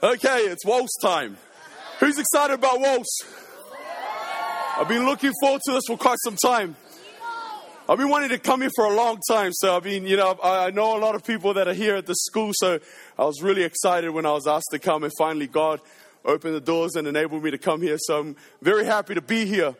Okay, 0.00 0.42
it's 0.42 0.64
waltz 0.64 0.96
time. 1.02 1.36
Who's 1.98 2.20
excited 2.20 2.54
about 2.54 2.78
waltz? 2.78 3.18
I've 4.76 4.86
been 4.86 5.04
looking 5.04 5.32
forward 5.40 5.60
to 5.64 5.72
this 5.72 5.82
for 5.88 5.96
quite 5.96 6.18
some 6.22 6.36
time. 6.36 6.76
I've 7.88 7.98
been 7.98 8.08
wanting 8.08 8.28
to 8.28 8.38
come 8.38 8.60
here 8.60 8.70
for 8.76 8.84
a 8.84 8.94
long 8.94 9.18
time. 9.28 9.50
So, 9.52 9.76
I 9.76 9.80
mean, 9.80 10.06
you 10.06 10.16
know, 10.16 10.38
I 10.40 10.70
know 10.70 10.96
a 10.96 11.00
lot 11.00 11.16
of 11.16 11.24
people 11.24 11.54
that 11.54 11.66
are 11.66 11.74
here 11.74 11.96
at 11.96 12.06
the 12.06 12.14
school. 12.14 12.52
So, 12.54 12.78
I 13.18 13.24
was 13.24 13.42
really 13.42 13.64
excited 13.64 14.10
when 14.10 14.24
I 14.24 14.30
was 14.30 14.46
asked 14.46 14.68
to 14.70 14.78
come, 14.78 15.02
and 15.02 15.12
finally, 15.18 15.48
God 15.48 15.80
opened 16.24 16.54
the 16.54 16.60
doors 16.60 16.94
and 16.94 17.08
enabled 17.08 17.42
me 17.42 17.50
to 17.50 17.58
come 17.58 17.82
here. 17.82 17.96
So, 17.98 18.20
I'm 18.20 18.36
very 18.62 18.84
happy 18.84 19.14
to 19.14 19.22
be 19.22 19.46
here. 19.46 19.74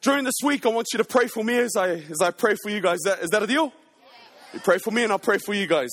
During 0.00 0.24
this 0.24 0.36
week, 0.42 0.64
I 0.64 0.70
want 0.70 0.86
you 0.94 0.98
to 0.98 1.04
pray 1.04 1.26
for 1.26 1.44
me 1.44 1.58
as 1.58 1.76
I, 1.76 1.90
as 1.90 2.22
I 2.22 2.30
pray 2.30 2.56
for 2.62 2.70
you 2.70 2.80
guys. 2.80 2.96
Is 3.00 3.04
that, 3.04 3.18
is 3.18 3.30
that 3.30 3.42
a 3.42 3.46
deal? 3.46 3.74
You 4.54 4.60
pray 4.60 4.78
for 4.78 4.90
me, 4.90 5.02
and 5.02 5.12
I'll 5.12 5.18
pray 5.18 5.36
for 5.36 5.52
you 5.52 5.66
guys. 5.66 5.90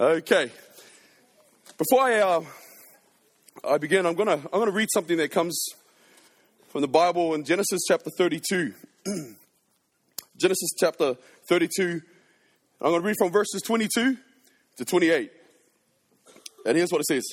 Okay. 0.00 0.50
Before 1.78 2.02
I, 2.02 2.18
uh, 2.18 2.44
I 3.64 3.78
begin, 3.78 4.04
I'm 4.04 4.14
gonna 4.14 4.40
I'm 4.52 4.58
gonna 4.58 4.70
read 4.70 4.88
something 4.92 5.16
that 5.16 5.30
comes 5.30 5.64
from 6.68 6.82
the 6.82 6.88
Bible 6.88 7.34
in 7.34 7.44
Genesis 7.44 7.82
chapter 7.88 8.10
32. 8.10 8.74
Genesis 10.36 10.70
chapter 10.78 11.16
32. 11.48 12.02
I'm 12.80 12.90
going 12.90 13.00
to 13.00 13.06
read 13.06 13.16
from 13.16 13.30
verses 13.30 13.62
22 13.62 14.16
to 14.76 14.84
28. 14.84 15.30
And 16.66 16.76
here's 16.76 16.90
what 16.90 17.00
it 17.00 17.06
says. 17.06 17.24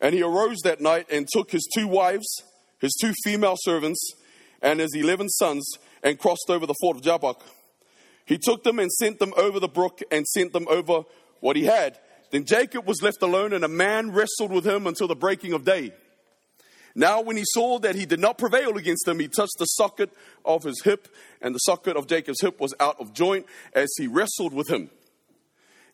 And 0.00 0.14
he 0.14 0.22
arose 0.22 0.58
that 0.64 0.80
night 0.80 1.06
and 1.10 1.26
took 1.28 1.50
his 1.50 1.68
two 1.74 1.88
wives, 1.88 2.26
his 2.78 2.94
two 3.00 3.12
female 3.24 3.56
servants, 3.58 4.00
and 4.62 4.80
his 4.80 4.94
eleven 4.94 5.28
sons, 5.28 5.66
and 6.02 6.18
crossed 6.18 6.48
over 6.48 6.66
the 6.66 6.74
ford 6.80 6.96
of 6.96 7.02
Jabbok. 7.02 7.42
He 8.24 8.38
took 8.38 8.62
them 8.62 8.78
and 8.78 8.90
sent 8.92 9.18
them 9.18 9.34
over 9.36 9.60
the 9.60 9.68
brook 9.68 10.00
and 10.10 10.26
sent 10.26 10.52
them 10.52 10.66
over 10.68 11.02
what 11.40 11.56
he 11.56 11.64
had. 11.64 11.98
Then 12.34 12.44
Jacob 12.44 12.84
was 12.84 13.00
left 13.00 13.22
alone, 13.22 13.52
and 13.52 13.62
a 13.62 13.68
man 13.68 14.10
wrestled 14.10 14.50
with 14.50 14.66
him 14.66 14.88
until 14.88 15.06
the 15.06 15.14
breaking 15.14 15.52
of 15.52 15.64
day. 15.64 15.92
Now, 16.96 17.20
when 17.20 17.36
he 17.36 17.44
saw 17.46 17.78
that 17.78 17.94
he 17.94 18.06
did 18.06 18.18
not 18.18 18.38
prevail 18.38 18.76
against 18.76 19.06
him, 19.06 19.20
he 19.20 19.28
touched 19.28 19.54
the 19.60 19.66
socket 19.66 20.10
of 20.44 20.64
his 20.64 20.82
hip, 20.82 21.06
and 21.40 21.54
the 21.54 21.60
socket 21.60 21.96
of 21.96 22.08
Jacob's 22.08 22.40
hip 22.40 22.58
was 22.58 22.74
out 22.80 22.98
of 22.98 23.12
joint 23.12 23.46
as 23.72 23.88
he 23.96 24.08
wrestled 24.08 24.52
with 24.52 24.68
him. 24.68 24.90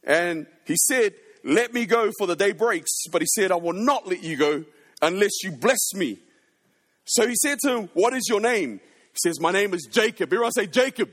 And 0.03 0.47
he 0.65 0.77
said, 0.89 1.13
Let 1.45 1.75
me 1.75 1.85
go, 1.85 2.11
for 2.17 2.27
the 2.27 2.37
day 2.37 2.53
breaks. 2.53 3.03
But 3.13 3.21
he 3.21 3.29
said, 3.35 3.53
I 3.53 3.57
will 3.57 3.75
not 3.75 4.09
let 4.09 4.23
you 4.23 4.39
go 4.39 4.65
unless 5.03 5.45
you 5.45 5.53
bless 5.53 5.93
me. 5.93 6.21
So 7.05 7.29
he 7.29 7.35
said 7.35 7.59
to 7.65 7.77
him, 7.77 7.91
What 7.93 8.15
is 8.15 8.23
your 8.31 8.41
name? 8.41 8.81
He 9.13 9.19
says, 9.29 9.39
My 9.41 9.53
name 9.53 9.75
is 9.75 9.87
Jacob. 9.93 10.33
Everyone 10.33 10.53
say, 10.53 10.69
Jacob. 10.69 11.11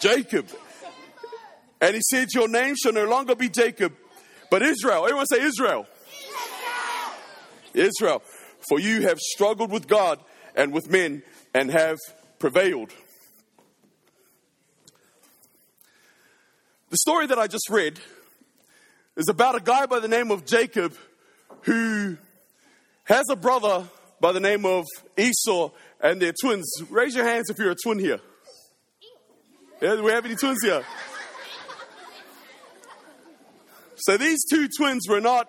Jacob. 0.00 0.46
Jacob. 0.46 0.46
And 1.82 1.96
he 1.96 2.00
said, 2.08 2.28
Your 2.32 2.48
name 2.48 2.76
shall 2.80 2.92
no 2.92 3.04
longer 3.04 3.34
be 3.34 3.48
Jacob, 3.48 3.92
but 4.50 4.62
Israel. 4.62 5.02
Everyone 5.02 5.26
say 5.26 5.42
Israel. 5.42 5.86
Israel. 7.74 7.88
Israel. 7.88 8.22
For 8.68 8.78
you 8.78 9.02
have 9.02 9.18
struggled 9.18 9.72
with 9.72 9.88
God 9.88 10.20
and 10.54 10.72
with 10.72 10.88
men 10.88 11.24
and 11.52 11.72
have 11.72 11.98
prevailed. 12.38 12.92
The 16.90 16.98
story 16.98 17.26
that 17.26 17.38
I 17.38 17.48
just 17.48 17.68
read 17.68 17.98
is 19.16 19.28
about 19.28 19.56
a 19.56 19.60
guy 19.60 19.86
by 19.86 19.98
the 19.98 20.08
name 20.08 20.30
of 20.30 20.46
Jacob 20.46 20.94
who 21.62 22.16
has 23.04 23.24
a 23.28 23.36
brother 23.36 23.88
by 24.20 24.30
the 24.30 24.40
name 24.40 24.64
of 24.64 24.86
Esau 25.18 25.70
and 26.00 26.22
they're 26.22 26.34
twins. 26.40 26.70
Raise 26.90 27.16
your 27.16 27.24
hands 27.24 27.50
if 27.50 27.58
you're 27.58 27.72
a 27.72 27.76
twin 27.82 27.98
here. 27.98 28.20
Yeah, 29.80 29.96
do 29.96 30.04
we 30.04 30.12
have 30.12 30.24
any 30.24 30.36
twins 30.36 30.62
here? 30.62 30.84
So 34.02 34.16
these 34.16 34.44
two 34.50 34.68
twins 34.76 35.08
were 35.08 35.20
not 35.20 35.48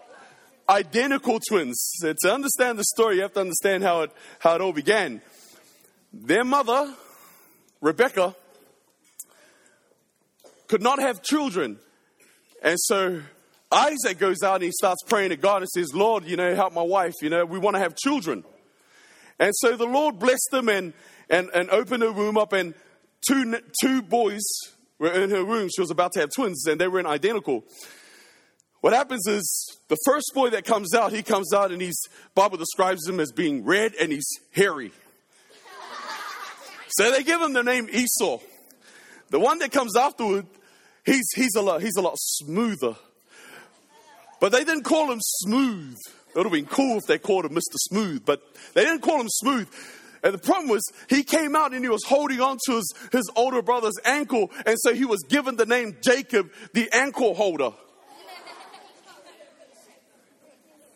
identical 0.70 1.40
twins. 1.40 1.76
So 1.96 2.14
to 2.22 2.34
understand 2.34 2.78
the 2.78 2.84
story, 2.84 3.16
you 3.16 3.24
have 3.24 3.34
to 3.34 3.40
understand 3.40 3.84
how 3.84 4.02
it, 4.02 4.12
how 4.40 4.56
it 4.56 4.62
all 4.62 4.74
began. 4.74 5.22
Their 6.14 6.44
mother, 6.44 6.94
Rebecca, 7.82 8.36
could 10.68 10.84
not 10.84 11.00
have 11.00 11.24
children. 11.24 11.80
And 12.62 12.78
so 12.80 13.22
Isaac 13.72 14.20
goes 14.20 14.44
out 14.44 14.56
and 14.56 14.66
he 14.66 14.72
starts 14.72 15.02
praying 15.08 15.30
to 15.30 15.36
God 15.36 15.64
and 15.64 15.70
says, 15.70 15.96
Lord, 15.96 16.26
you 16.26 16.38
know, 16.38 16.54
help 16.54 16.74
my 16.74 16.84
wife. 16.84 17.14
You 17.24 17.32
know, 17.32 17.46
we 17.46 17.58
want 17.58 17.76
to 17.76 17.80
have 17.80 17.96
children. 17.96 18.44
And 19.40 19.52
so 19.56 19.76
the 19.76 19.88
Lord 19.88 20.20
blessed 20.20 20.50
them 20.52 20.70
and, 20.70 20.94
and, 21.28 21.50
and 21.56 21.72
opened 21.72 22.04
her 22.04 22.12
womb 22.12 22.38
up, 22.38 22.54
and 22.54 22.76
two, 23.28 23.60
two 23.82 24.04
boys 24.04 24.44
were 25.00 25.12
in 25.12 25.32
her 25.32 25.44
womb. 25.44 25.70
She 25.74 25.82
was 25.82 25.90
about 25.90 26.12
to 26.14 26.20
have 26.20 26.30
twins, 26.30 26.68
and 26.68 26.80
they 26.80 26.88
weren't 26.88 27.08
identical. 27.08 27.64
What 28.84 28.92
happens 28.92 29.26
is 29.28 29.80
the 29.88 29.96
first 30.04 30.34
boy 30.36 30.50
that 30.50 30.66
comes 30.66 30.94
out, 30.94 31.14
he 31.14 31.24
comes 31.24 31.54
out 31.54 31.72
and 31.72 31.82
he's, 31.82 31.98
Bible 32.36 32.58
describes 32.58 33.08
him 33.08 33.22
as 33.22 33.32
being 33.32 33.64
red 33.64 33.94
and 33.94 34.12
he's 34.12 34.28
hairy. 34.52 34.92
so 36.90 37.10
they 37.10 37.24
give 37.24 37.40
him 37.40 37.54
the 37.54 37.64
name 37.64 37.88
Esau. 37.90 38.40
The 39.30 39.40
one 39.40 39.60
that 39.60 39.72
comes 39.72 39.96
afterward, 39.96 40.48
he's, 41.06 41.24
he's, 41.34 41.56
a 41.56 41.62
lot, 41.62 41.82
he's 41.82 41.96
a 41.96 42.02
lot 42.02 42.16
smoother. 42.18 42.98
But 44.42 44.52
they 44.52 44.66
didn't 44.66 44.84
call 44.84 45.10
him 45.10 45.22
smooth. 45.22 45.98
It 46.32 46.36
would 46.36 46.44
have 46.48 46.52
been 46.52 46.66
cool 46.66 46.98
if 46.98 47.06
they 47.06 47.20
called 47.20 47.46
him 47.46 47.54
Mr. 47.54 47.78
Smooth, 47.78 48.26
but 48.26 48.42
they 48.74 48.84
didn't 48.84 49.00
call 49.00 49.22
him 49.22 49.30
smooth. 49.30 49.70
And 50.26 50.34
the 50.34 50.40
problem 50.40 50.68
was, 50.68 50.84
he 51.08 51.24
came 51.24 51.56
out 51.56 51.74
and 51.74 51.86
he 51.86 51.90
was 51.90 52.04
holding 52.04 52.42
on 52.42 52.58
to 52.66 52.74
his, 52.74 52.94
his 53.14 53.32
older 53.38 53.62
brother's 53.62 53.98
ankle, 54.04 54.52
and 54.66 54.76
so 54.78 54.94
he 54.94 55.06
was 55.06 55.24
given 55.30 55.56
the 55.56 55.66
name 55.66 55.96
Jacob, 56.02 56.52
the 56.74 56.90
ankle 56.92 57.34
holder. 57.34 57.72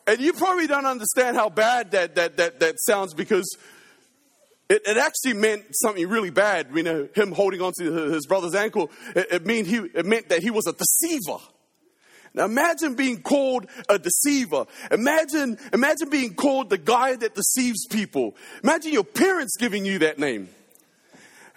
And 0.07 0.21
you 0.21 0.31
probably 0.31 0.67
don't 0.67 0.85
understand 0.85 1.35
how 1.35 1.49
bad 1.49 1.91
that, 1.91 2.15
that, 2.15 2.37
that, 2.37 2.61
that 2.61 2.75
sounds 2.79 3.13
because 3.13 3.57
it, 4.69 4.81
it 4.87 4.97
actually 4.97 5.33
meant 5.33 5.65
something 5.73 6.07
really 6.07 6.29
bad. 6.29 6.69
You 6.73 6.83
know, 6.83 7.09
him 7.13 7.33
holding 7.33 7.61
onto 7.61 8.11
his 8.11 8.25
brother's 8.25 8.55
ankle, 8.55 8.89
it, 9.15 9.27
it, 9.31 9.45
mean 9.45 9.65
he, 9.65 9.75
it 9.75 10.05
meant 10.05 10.29
that 10.29 10.41
he 10.41 10.49
was 10.49 10.65
a 10.65 10.73
deceiver. 10.73 11.37
Now 12.33 12.45
imagine 12.45 12.95
being 12.95 13.21
called 13.21 13.67
a 13.89 13.99
deceiver. 13.99 14.65
Imagine, 14.91 15.57
imagine 15.73 16.09
being 16.09 16.35
called 16.35 16.69
the 16.69 16.77
guy 16.77 17.15
that 17.17 17.35
deceives 17.35 17.85
people. 17.87 18.35
Imagine 18.63 18.93
your 18.93 19.03
parents 19.03 19.57
giving 19.57 19.85
you 19.85 19.99
that 19.99 20.19
name. 20.19 20.47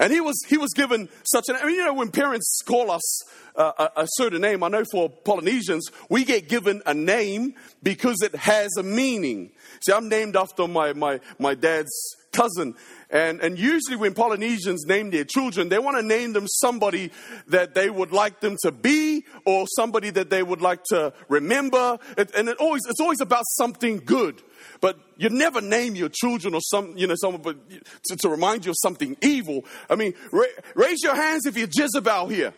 And 0.00 0.10
he 0.12 0.20
was, 0.20 0.42
he 0.48 0.56
was 0.56 0.72
given 0.72 1.10
such 1.30 1.50
an, 1.50 1.56
I 1.56 1.66
mean, 1.66 1.76
you 1.76 1.84
know, 1.84 1.92
when 1.92 2.10
parents 2.10 2.62
call 2.64 2.90
us 2.90 3.22
uh, 3.54 3.88
a, 3.96 4.00
a 4.00 4.06
certain 4.14 4.40
name, 4.40 4.62
I 4.62 4.68
know 4.68 4.82
for 4.90 5.10
Polynesians, 5.10 5.88
we 6.08 6.24
get 6.24 6.48
given 6.48 6.80
a 6.86 6.94
name 6.94 7.54
because 7.82 8.16
it 8.22 8.34
has 8.34 8.70
a 8.78 8.82
meaning. 8.82 9.52
See, 9.82 9.92
I'm 9.92 10.08
named 10.08 10.36
after 10.36 10.66
my, 10.66 10.94
my, 10.94 11.20
my 11.38 11.54
dad's 11.54 11.92
cousin. 12.32 12.74
And, 13.10 13.40
and 13.40 13.58
usually 13.58 13.96
when 13.96 14.14
Polynesians 14.14 14.86
name 14.86 15.10
their 15.10 15.24
children, 15.24 15.68
they 15.68 15.80
want 15.80 15.96
to 15.96 16.02
name 16.02 16.32
them 16.32 16.46
somebody 16.46 17.10
that 17.48 17.74
they 17.74 17.90
would 17.90 18.12
like 18.12 18.40
them 18.40 18.56
to 18.62 18.70
be 18.70 19.24
or 19.44 19.66
somebody 19.76 20.10
that 20.10 20.30
they 20.30 20.42
would 20.42 20.62
like 20.62 20.84
to 20.90 21.12
remember. 21.28 21.98
It, 22.16 22.32
and 22.36 22.48
it 22.48 22.56
always, 22.58 22.82
it's 22.88 23.00
always 23.00 23.20
about 23.20 23.44
something 23.56 23.98
good. 24.04 24.40
But 24.80 24.98
you 25.16 25.28
never 25.28 25.60
name 25.60 25.96
your 25.96 26.08
children 26.08 26.54
or 26.54 26.60
some, 26.60 26.96
you 26.96 27.08
know, 27.08 27.16
someone, 27.20 27.42
but 27.42 27.56
to, 28.04 28.16
to 28.16 28.28
remind 28.28 28.64
you 28.64 28.70
of 28.70 28.76
something 28.80 29.16
evil. 29.22 29.64
I 29.88 29.96
mean, 29.96 30.14
ra- 30.30 30.44
raise 30.74 31.02
your 31.02 31.16
hands 31.16 31.46
if 31.46 31.56
you're 31.56 31.68
Jezebel 31.68 32.28
here. 32.28 32.54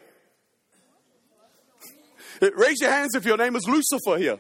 raise 2.57 2.81
your 2.81 2.91
hands 2.91 3.15
if 3.15 3.25
your 3.25 3.39
name 3.39 3.57
is 3.57 3.67
Lucifer 3.67 4.19
here. 4.19 4.39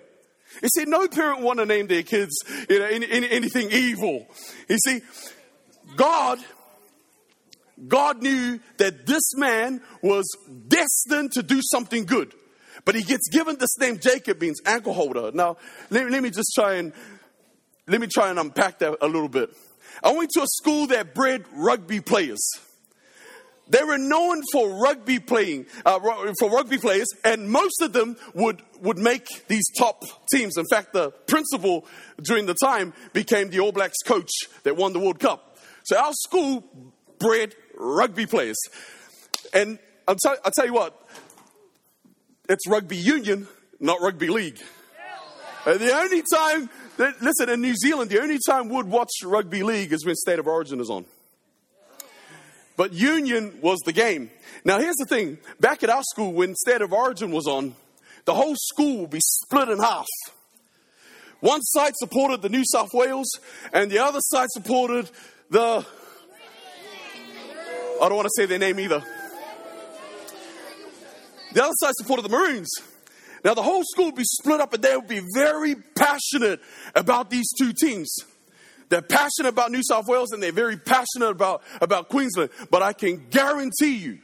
You 0.62 0.68
see, 0.76 0.84
no 0.84 1.08
parent 1.08 1.40
want 1.40 1.60
to 1.60 1.66
name 1.66 1.86
their 1.86 2.02
kids, 2.02 2.34
you 2.68 2.78
know, 2.78 2.84
any, 2.84 3.10
any, 3.10 3.30
anything 3.30 3.70
evil. 3.70 4.26
You 4.68 4.76
see, 4.78 5.00
God, 5.96 6.38
God 7.88 8.22
knew 8.22 8.60
that 8.78 9.06
this 9.06 9.34
man 9.36 9.80
was 10.02 10.24
destined 10.68 11.32
to 11.32 11.42
do 11.42 11.60
something 11.62 12.04
good. 12.04 12.34
But 12.84 12.94
he 12.94 13.02
gets 13.02 13.28
given 13.30 13.56
this 13.58 13.78
name, 13.78 13.98
Jacob 13.98 14.40
means 14.40 14.60
ankle 14.66 14.92
holder. 14.92 15.30
Now, 15.32 15.56
let, 15.90 16.10
let 16.10 16.22
me 16.22 16.30
just 16.30 16.52
try 16.54 16.74
and 16.74 16.92
let 17.86 18.00
me 18.00 18.06
try 18.06 18.30
and 18.30 18.38
unpack 18.38 18.78
that 18.78 18.98
a 19.00 19.06
little 19.06 19.28
bit. 19.28 19.50
I 20.02 20.12
went 20.12 20.30
to 20.34 20.42
a 20.42 20.46
school 20.46 20.86
that 20.88 21.14
bred 21.14 21.44
rugby 21.52 22.00
players. 22.00 22.40
They 23.68 23.82
were 23.84 23.98
known 23.98 24.42
for 24.52 24.82
rugby 24.82 25.18
playing, 25.18 25.66
uh, 25.86 25.98
for 26.38 26.50
rugby 26.50 26.78
players, 26.78 27.06
and 27.24 27.50
most 27.50 27.80
of 27.80 27.92
them 27.92 28.16
would, 28.34 28.60
would 28.80 28.98
make 28.98 29.46
these 29.48 29.64
top 29.78 30.04
teams. 30.30 30.56
In 30.56 30.66
fact, 30.66 30.92
the 30.92 31.10
principal 31.10 31.86
during 32.22 32.46
the 32.46 32.54
time 32.62 32.92
became 33.12 33.50
the 33.50 33.60
All 33.60 33.72
Blacks 33.72 33.98
coach 34.04 34.30
that 34.64 34.76
won 34.76 34.92
the 34.92 34.98
World 34.98 35.20
Cup. 35.20 35.51
So 35.92 35.98
our 35.98 36.12
school 36.14 36.64
bred 37.18 37.54
rugby 37.76 38.24
players. 38.24 38.56
And 39.52 39.78
I'll, 40.08 40.14
t- 40.14 40.34
I'll 40.42 40.50
tell 40.50 40.64
you 40.64 40.72
what, 40.72 40.98
it's 42.48 42.66
rugby 42.66 42.96
union, 42.96 43.46
not 43.78 44.00
rugby 44.00 44.28
league. 44.28 44.58
And 45.66 45.78
the 45.78 45.94
only 45.94 46.22
time 46.32 46.70
that, 46.96 47.20
Listen, 47.20 47.50
in 47.50 47.60
New 47.60 47.74
Zealand, 47.76 48.10
the 48.10 48.22
only 48.22 48.38
time 48.48 48.70
we'd 48.70 48.86
watch 48.86 49.10
rugby 49.22 49.62
league 49.62 49.92
is 49.92 50.06
when 50.06 50.14
State 50.16 50.38
of 50.38 50.46
Origin 50.46 50.80
is 50.80 50.88
on. 50.88 51.04
But 52.78 52.94
Union 52.94 53.58
was 53.60 53.78
the 53.84 53.92
game. 53.92 54.30
Now, 54.64 54.78
here's 54.78 54.96
the 54.96 55.04
thing 55.04 55.36
back 55.60 55.82
at 55.82 55.90
our 55.90 56.02
school, 56.04 56.32
when 56.32 56.54
State 56.54 56.80
of 56.80 56.94
Origin 56.94 57.30
was 57.30 57.46
on, 57.46 57.74
the 58.24 58.32
whole 58.32 58.56
school 58.56 59.02
would 59.02 59.10
be 59.10 59.20
split 59.20 59.68
in 59.68 59.78
half. 59.78 60.06
One 61.40 61.60
side 61.60 61.92
supported 61.96 62.40
the 62.40 62.48
New 62.48 62.62
South 62.64 62.94
Wales, 62.94 63.28
and 63.74 63.90
the 63.90 63.98
other 63.98 64.20
side 64.22 64.48
supported 64.52 65.10
the. 65.50 65.84
I 68.00 68.08
don't 68.08 68.16
want 68.16 68.26
to 68.26 68.34
say 68.36 68.46
their 68.46 68.58
name 68.58 68.80
either. 68.80 69.02
The 71.52 71.62
other 71.62 71.74
side 71.76 71.92
supported 71.94 72.22
the 72.22 72.30
Maroons. 72.30 72.70
Now, 73.44 73.54
the 73.54 73.62
whole 73.62 73.82
school 73.84 74.06
would 74.06 74.14
be 74.14 74.24
split 74.24 74.60
up, 74.60 74.72
and 74.72 74.82
they 74.82 74.96
would 74.96 75.08
be 75.08 75.22
very 75.34 75.74
passionate 75.74 76.60
about 76.94 77.30
these 77.30 77.46
two 77.58 77.72
teams. 77.72 78.14
They're 78.88 79.02
passionate 79.02 79.48
about 79.48 79.72
New 79.72 79.82
South 79.82 80.06
Wales, 80.06 80.32
and 80.32 80.42
they're 80.42 80.52
very 80.52 80.76
passionate 80.76 81.30
about, 81.30 81.62
about 81.80 82.08
Queensland. 82.08 82.50
But 82.70 82.82
I 82.82 82.92
can 82.92 83.26
guarantee 83.30 83.96
you, 83.96 84.18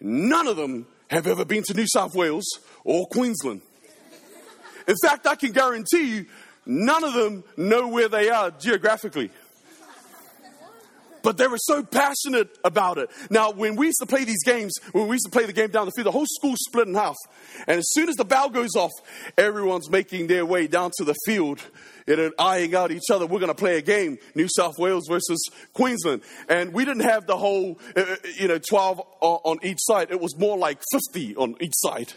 none 0.00 0.46
of 0.46 0.56
them 0.56 0.86
have 1.08 1.26
ever 1.26 1.44
been 1.44 1.62
to 1.64 1.74
New 1.74 1.86
South 1.88 2.14
Wales 2.14 2.46
or 2.84 3.06
Queensland. 3.06 3.62
In 4.86 4.96
fact, 5.02 5.26
I 5.26 5.34
can 5.34 5.52
guarantee 5.52 6.16
you, 6.16 6.26
none 6.64 7.04
of 7.04 7.14
them 7.14 7.42
know 7.56 7.88
where 7.88 8.08
they 8.08 8.28
are 8.28 8.50
geographically. 8.50 9.30
But 11.26 11.38
they 11.38 11.48
were 11.48 11.58
so 11.58 11.82
passionate 11.82 12.56
about 12.62 12.98
it. 12.98 13.10
Now, 13.30 13.50
when 13.50 13.74
we 13.74 13.86
used 13.86 13.98
to 13.98 14.06
play 14.06 14.22
these 14.22 14.44
games, 14.44 14.72
when 14.92 15.08
we 15.08 15.16
used 15.16 15.24
to 15.24 15.30
play 15.32 15.44
the 15.44 15.52
game 15.52 15.70
down 15.70 15.86
the 15.86 15.90
field, 15.90 16.06
the 16.06 16.12
whole 16.12 16.24
school 16.24 16.54
split 16.56 16.86
in 16.86 16.94
half. 16.94 17.16
And 17.66 17.80
as 17.80 17.84
soon 17.90 18.08
as 18.08 18.14
the 18.14 18.24
bell 18.24 18.48
goes 18.48 18.76
off, 18.76 18.92
everyone's 19.36 19.90
making 19.90 20.28
their 20.28 20.46
way 20.46 20.68
down 20.68 20.92
to 20.98 21.04
the 21.04 21.16
field 21.26 21.60
and 22.06 22.32
eyeing 22.38 22.76
out 22.76 22.92
each 22.92 23.10
other. 23.10 23.26
We're 23.26 23.40
going 23.40 23.48
to 23.48 23.56
play 23.56 23.76
a 23.76 23.82
game, 23.82 24.18
New 24.36 24.46
South 24.48 24.78
Wales 24.78 25.08
versus 25.08 25.44
Queensland. 25.72 26.22
And 26.48 26.72
we 26.72 26.84
didn't 26.84 27.02
have 27.02 27.26
the 27.26 27.36
whole, 27.36 27.80
uh, 27.96 28.02
uh, 28.02 28.16
you 28.38 28.46
know, 28.46 28.60
12 28.60 29.00
on 29.20 29.58
each 29.64 29.80
side. 29.80 30.12
It 30.12 30.20
was 30.20 30.38
more 30.38 30.56
like 30.56 30.78
50 30.92 31.34
on 31.34 31.56
each 31.60 31.74
side. 31.74 32.12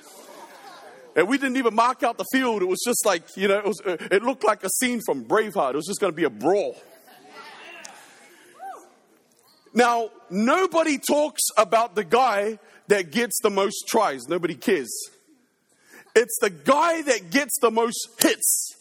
And 1.16 1.28
we 1.28 1.40
didn't 1.40 1.58
even 1.58 1.74
mark 1.74 2.04
out 2.04 2.20
the 2.20 2.28
field. 2.32 2.62
It 2.62 2.68
was 2.68 2.84
just 2.86 3.04
like, 3.08 3.24
you 3.36 3.48
know, 3.48 3.58
it, 3.58 3.66
was, 3.66 3.82
uh, 3.84 3.98
it 4.12 4.22
looked 4.22 4.44
like 4.44 4.64
a 4.64 4.70
scene 4.70 5.02
from 5.04 5.26
Braveheart. 5.26 5.72
It 5.72 5.78
was 5.78 5.88
just 5.88 6.00
going 6.00 6.14
to 6.14 6.16
be 6.16 6.26
a 6.26 6.30
brawl. 6.30 6.78
Now, 9.74 10.10
nobody 10.30 10.98
talks 10.98 11.42
about 11.58 11.96
the 11.96 12.04
guy 12.04 12.60
that 12.88 13.12
gets 13.12 13.40
the 13.42 13.50
most 13.50 13.88
tries. 13.88 14.28
Nobody 14.28 14.56
cares. 14.56 14.90
It's 16.16 16.38
the 16.42 16.50
guy 16.50 17.02
that 17.04 17.30
gets 17.30 17.58
the 17.62 17.72
most 17.72 18.10
hits. 18.20 18.76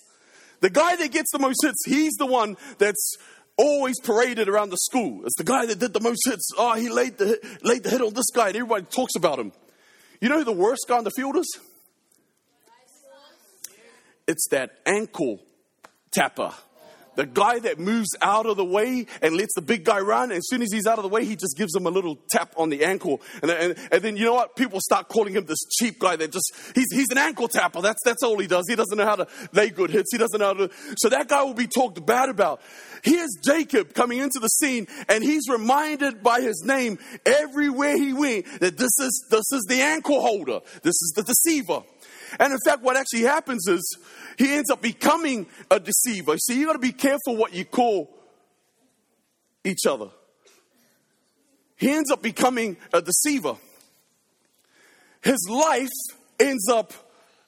The 0.60 0.70
guy 0.70 0.96
that 0.96 1.12
gets 1.12 1.30
the 1.30 1.38
most 1.38 1.58
hits, 1.62 1.84
he's 1.86 2.14
the 2.14 2.26
one 2.26 2.56
that's 2.78 3.16
always 3.56 4.00
paraded 4.00 4.48
around 4.48 4.70
the 4.70 4.78
school. 4.78 5.24
It's 5.24 5.36
the 5.36 5.44
guy 5.44 5.66
that 5.66 5.78
did 5.78 5.92
the 5.92 6.00
most 6.00 6.26
hits. 6.26 6.48
Oh, 6.56 6.74
he 6.74 6.88
laid 6.88 7.18
the, 7.18 7.38
laid 7.62 7.82
the 7.82 7.90
hit 7.90 8.00
on 8.00 8.14
this 8.14 8.30
guy, 8.34 8.48
and 8.48 8.56
everybody 8.56 8.86
talks 8.86 9.14
about 9.14 9.38
him. 9.38 9.52
You 10.20 10.28
know 10.28 10.38
who 10.38 10.44
the 10.44 10.52
worst 10.52 10.86
guy 10.88 10.96
on 10.96 11.04
the 11.04 11.10
field 11.10 11.36
is? 11.36 11.58
It's 14.26 14.48
that 14.50 14.78
ankle 14.84 15.40
tapper. 16.10 16.52
The 17.18 17.26
guy 17.26 17.58
that 17.58 17.80
moves 17.80 18.10
out 18.22 18.46
of 18.46 18.56
the 18.56 18.64
way 18.64 19.04
and 19.20 19.36
lets 19.36 19.52
the 19.56 19.60
big 19.60 19.82
guy 19.82 19.98
run. 19.98 20.30
And 20.30 20.38
as 20.38 20.46
soon 20.46 20.62
as 20.62 20.72
he's 20.72 20.86
out 20.86 21.00
of 21.00 21.02
the 21.02 21.08
way, 21.08 21.24
he 21.24 21.34
just 21.34 21.56
gives 21.58 21.74
him 21.74 21.84
a 21.84 21.90
little 21.90 22.16
tap 22.30 22.54
on 22.56 22.68
the 22.68 22.84
ankle. 22.84 23.20
And, 23.42 23.50
and, 23.50 23.76
and 23.90 24.02
then 24.02 24.16
you 24.16 24.24
know 24.24 24.34
what? 24.34 24.54
People 24.54 24.78
start 24.80 25.08
calling 25.08 25.34
him 25.34 25.44
this 25.44 25.58
cheap 25.68 25.98
guy 25.98 26.14
that 26.14 26.30
just, 26.30 26.54
he's, 26.76 26.86
he's 26.92 27.10
an 27.10 27.18
ankle 27.18 27.48
tapper. 27.48 27.82
That's, 27.82 27.98
that's 28.04 28.22
all 28.22 28.38
he 28.38 28.46
does. 28.46 28.66
He 28.68 28.76
doesn't 28.76 28.96
know 28.96 29.04
how 29.04 29.16
to 29.16 29.26
lay 29.52 29.70
good 29.70 29.90
hits. 29.90 30.12
He 30.12 30.18
doesn't 30.18 30.38
know 30.38 30.46
how 30.46 30.52
to. 30.52 30.70
So 30.96 31.08
that 31.08 31.26
guy 31.26 31.42
will 31.42 31.54
be 31.54 31.66
talked 31.66 32.06
bad 32.06 32.28
about. 32.28 32.60
Here's 33.02 33.36
Jacob 33.42 33.94
coming 33.94 34.18
into 34.18 34.38
the 34.38 34.46
scene 34.46 34.86
and 35.08 35.24
he's 35.24 35.48
reminded 35.48 36.22
by 36.22 36.40
his 36.40 36.62
name 36.64 37.00
everywhere 37.26 37.96
he 37.96 38.12
went 38.12 38.46
that 38.60 38.78
this 38.78 38.96
is, 39.00 39.26
this 39.28 39.50
is 39.50 39.66
the 39.68 39.80
ankle 39.80 40.20
holder. 40.20 40.60
This 40.82 40.94
is 40.94 41.14
the 41.16 41.24
deceiver. 41.24 41.82
And 42.38 42.52
in 42.52 42.58
fact, 42.64 42.82
what 42.82 42.96
actually 42.96 43.22
happens 43.22 43.66
is 43.68 43.98
he 44.36 44.54
ends 44.54 44.70
up 44.70 44.82
becoming 44.82 45.46
a 45.70 45.80
deceiver. 45.80 46.36
See, 46.38 46.58
you 46.58 46.66
got 46.66 46.74
to 46.74 46.78
be 46.78 46.92
careful 46.92 47.36
what 47.36 47.54
you 47.54 47.64
call 47.64 48.10
each 49.64 49.86
other. 49.86 50.10
He 51.76 51.90
ends 51.90 52.10
up 52.10 52.22
becoming 52.22 52.76
a 52.92 53.00
deceiver. 53.00 53.56
His 55.22 55.48
life 55.48 55.88
ends 56.40 56.68
up 56.68 56.92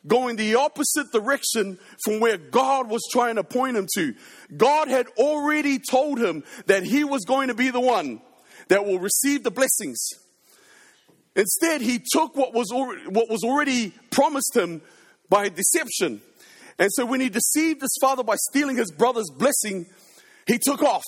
going 0.07 0.37
the 0.37 0.55
opposite 0.55 1.13
direction 1.13 1.79
from 2.05 2.21
where 2.21 2.39
God 2.39 2.89
was 2.89 3.03
trying 3.11 3.37
to 3.37 3.45
point 3.45 3.77
him 3.77 3.87
to. 3.97 4.15
God 4.57 4.89
had 4.89 5.07
already 5.19 5.79
told 5.79 6.19
him 6.19 6.43
that 6.67 6.85
he 6.85 7.05
was 7.05 7.25
going 7.25 7.49
to 7.49 7.55
be 7.55 7.71
the 7.71 7.81
one 7.81 8.23
that 8.69 8.87
will 8.87 8.99
receive 8.99 9.43
the 9.43 9.51
blessings. 9.51 9.99
Instead, 11.37 11.81
he 11.81 12.01
took 12.13 12.37
what 12.37 12.53
was, 12.53 12.73
already, 12.73 13.03
what 13.09 13.29
was 13.31 13.45
already 13.45 13.93
promised 14.11 14.57
him 14.57 14.83
by 15.29 15.49
deception. 15.49 16.21
And 16.79 16.91
so 16.93 17.07
when 17.07 17.21
he 17.21 17.29
deceived 17.29 17.83
his 17.83 17.97
father 18.01 18.25
by 18.25 18.37
stealing 18.37 18.77
his 18.77 18.91
brother's 18.91 19.31
blessing, 19.31 19.87
he 20.47 20.59
took 20.59 20.83
off. 20.83 21.05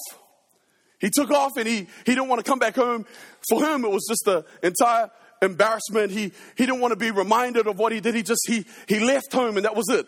He 1.01 1.11
took 1.11 1.31
off 1.31 1.57
and 1.57 1.67
he, 1.67 1.89
he 2.07 2.15
didn't 2.15 2.29
want 2.29 2.45
to 2.45 2.49
come 2.49 2.61
back 2.61 2.77
home. 2.77 3.05
For 3.49 3.65
him, 3.65 3.85
it 3.85 3.91
was 3.91 4.07
just 4.09 4.25
the 4.25 4.45
entire 4.63 5.11
embarrassment. 5.43 6.13
He, 6.13 6.33
he 6.57 6.67
didn't 6.67 6.81
want 6.81 6.93
to 6.93 6.97
be 6.97 7.11
reminded 7.11 7.67
of 7.67 7.79
what 7.79 7.91
he 7.91 8.01
did. 8.01 8.15
He 8.15 8.23
just, 8.23 8.43
he, 8.47 8.65
he 8.87 9.01
left 9.01 9.33
home 9.33 9.57
and 9.57 9.65
that 9.65 9.75
was 9.75 9.89
it. 9.89 10.07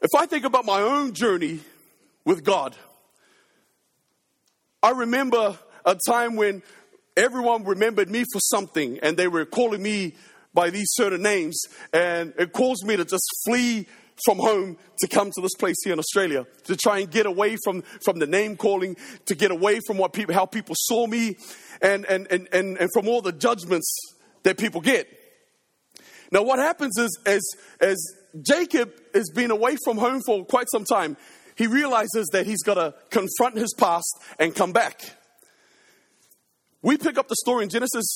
If 0.00 0.10
I 0.16 0.26
think 0.26 0.44
about 0.44 0.64
my 0.64 0.80
own 0.80 1.12
journey 1.12 1.60
with 2.24 2.44
God, 2.44 2.74
I 4.82 4.90
remember 4.90 5.58
a 5.84 5.98
time 6.06 6.36
when 6.36 6.62
everyone 7.16 7.64
remembered 7.64 8.10
me 8.10 8.24
for 8.32 8.40
something 8.40 8.98
and 9.02 9.16
they 9.16 9.28
were 9.28 9.44
calling 9.44 9.82
me 9.82 10.14
by 10.54 10.70
these 10.70 10.88
certain 10.92 11.22
names. 11.22 11.60
And 11.92 12.34
it 12.38 12.52
caused 12.52 12.84
me 12.84 12.96
to 12.96 13.04
just 13.04 13.26
flee 13.44 13.86
from 14.24 14.38
home 14.38 14.78
to 14.98 15.08
come 15.08 15.30
to 15.30 15.40
this 15.42 15.54
place 15.54 15.76
here 15.84 15.92
in 15.92 15.98
Australia 15.98 16.46
to 16.64 16.76
try 16.76 17.00
and 17.00 17.10
get 17.10 17.26
away 17.26 17.56
from, 17.64 17.82
from 18.02 18.18
the 18.18 18.26
name 18.26 18.56
calling, 18.56 18.96
to 19.26 19.34
get 19.34 19.50
away 19.50 19.80
from 19.86 19.98
what 19.98 20.12
people, 20.12 20.34
how 20.34 20.46
people 20.46 20.74
saw 20.78 21.06
me, 21.06 21.36
and, 21.82 22.04
and, 22.06 22.26
and, 22.30 22.48
and, 22.52 22.78
and 22.78 22.90
from 22.94 23.08
all 23.08 23.20
the 23.20 23.32
judgments 23.32 23.94
that 24.42 24.56
people 24.58 24.80
get. 24.80 25.06
Now, 26.32 26.42
what 26.42 26.58
happens 26.58 26.96
is, 26.98 27.18
as, 27.26 27.42
as 27.80 27.96
Jacob 28.42 28.90
has 29.14 29.30
been 29.30 29.50
away 29.50 29.76
from 29.84 29.98
home 29.98 30.22
for 30.24 30.44
quite 30.44 30.66
some 30.72 30.84
time, 30.84 31.16
he 31.56 31.66
realizes 31.66 32.26
that 32.32 32.46
he's 32.46 32.62
got 32.62 32.74
to 32.74 32.94
confront 33.10 33.56
his 33.56 33.74
past 33.74 34.08
and 34.38 34.54
come 34.54 34.72
back. 34.72 35.02
We 36.86 36.96
pick 36.96 37.18
up 37.18 37.26
the 37.26 37.34
story 37.34 37.64
in 37.64 37.68
Genesis, 37.68 38.06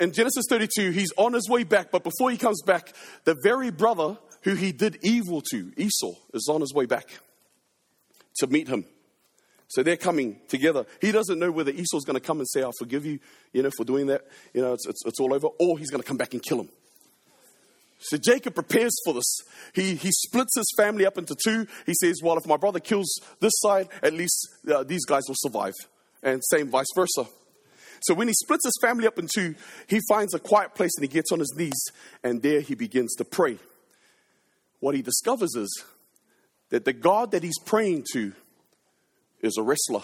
in 0.00 0.12
Genesis 0.12 0.46
32. 0.48 0.92
He's 0.92 1.12
on 1.18 1.34
his 1.34 1.50
way 1.50 1.64
back, 1.64 1.90
but 1.90 2.02
before 2.02 2.30
he 2.30 2.38
comes 2.38 2.62
back, 2.62 2.94
the 3.24 3.36
very 3.42 3.70
brother 3.70 4.16
who 4.40 4.54
he 4.54 4.72
did 4.72 4.98
evil 5.02 5.42
to, 5.50 5.70
Esau, 5.76 6.14
is 6.32 6.48
on 6.50 6.62
his 6.62 6.72
way 6.72 6.86
back 6.86 7.06
to 8.36 8.46
meet 8.46 8.68
him. 8.68 8.86
So 9.68 9.82
they're 9.82 9.98
coming 9.98 10.40
together. 10.48 10.86
He 11.02 11.12
doesn't 11.12 11.38
know 11.38 11.50
whether 11.50 11.72
Esau's 11.72 12.06
going 12.06 12.14
to 12.18 12.26
come 12.26 12.38
and 12.38 12.48
say, 12.48 12.64
"I 12.64 12.70
forgive 12.78 13.04
you," 13.04 13.18
you 13.52 13.62
know, 13.62 13.70
for 13.76 13.84
doing 13.84 14.06
that. 14.06 14.22
You 14.54 14.62
know, 14.62 14.72
it's, 14.72 14.88
it's, 14.88 15.04
it's 15.04 15.20
all 15.20 15.34
over, 15.34 15.48
or 15.58 15.78
he's 15.78 15.90
going 15.90 16.00
to 16.02 16.08
come 16.08 16.16
back 16.16 16.32
and 16.32 16.42
kill 16.42 16.60
him. 16.60 16.70
So 17.98 18.16
Jacob 18.16 18.54
prepares 18.54 18.94
for 19.04 19.12
this. 19.12 19.40
He, 19.74 19.94
he 19.94 20.10
splits 20.10 20.56
his 20.56 20.72
family 20.78 21.04
up 21.04 21.18
into 21.18 21.36
two. 21.44 21.66
He 21.84 21.92
says, 22.00 22.22
Well, 22.22 22.38
if 22.38 22.46
my 22.46 22.56
brother 22.56 22.80
kills 22.80 23.14
this 23.40 23.52
side, 23.56 23.88
at 24.02 24.14
least 24.14 24.48
uh, 24.74 24.84
these 24.84 25.04
guys 25.04 25.24
will 25.28 25.36
survive. 25.36 25.74
And 26.22 26.42
same 26.42 26.70
vice 26.70 26.86
versa. 26.96 27.26
So 28.04 28.12
when 28.12 28.28
he 28.28 28.34
splits 28.34 28.66
his 28.66 28.78
family 28.82 29.06
up 29.06 29.18
in 29.18 29.28
two, 29.34 29.54
he 29.86 29.98
finds 30.10 30.34
a 30.34 30.38
quiet 30.38 30.74
place 30.74 30.90
and 30.98 31.04
he 31.04 31.08
gets 31.08 31.32
on 31.32 31.38
his 31.38 31.54
knees 31.56 31.86
and 32.22 32.42
there 32.42 32.60
he 32.60 32.74
begins 32.74 33.14
to 33.14 33.24
pray. 33.24 33.56
What 34.80 34.94
he 34.94 35.00
discovers 35.00 35.54
is 35.54 35.84
that 36.68 36.84
the 36.84 36.92
God 36.92 37.30
that 37.30 37.42
he's 37.42 37.58
praying 37.64 38.04
to 38.12 38.34
is 39.40 39.56
a 39.56 39.62
wrestler. 39.62 40.02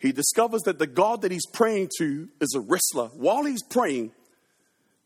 He 0.00 0.10
discovers 0.10 0.62
that 0.62 0.80
the 0.80 0.88
God 0.88 1.22
that 1.22 1.30
he's 1.30 1.46
praying 1.52 1.90
to 1.98 2.28
is 2.40 2.52
a 2.56 2.60
wrestler. 2.60 3.10
While 3.14 3.44
he's 3.44 3.62
praying, 3.62 4.10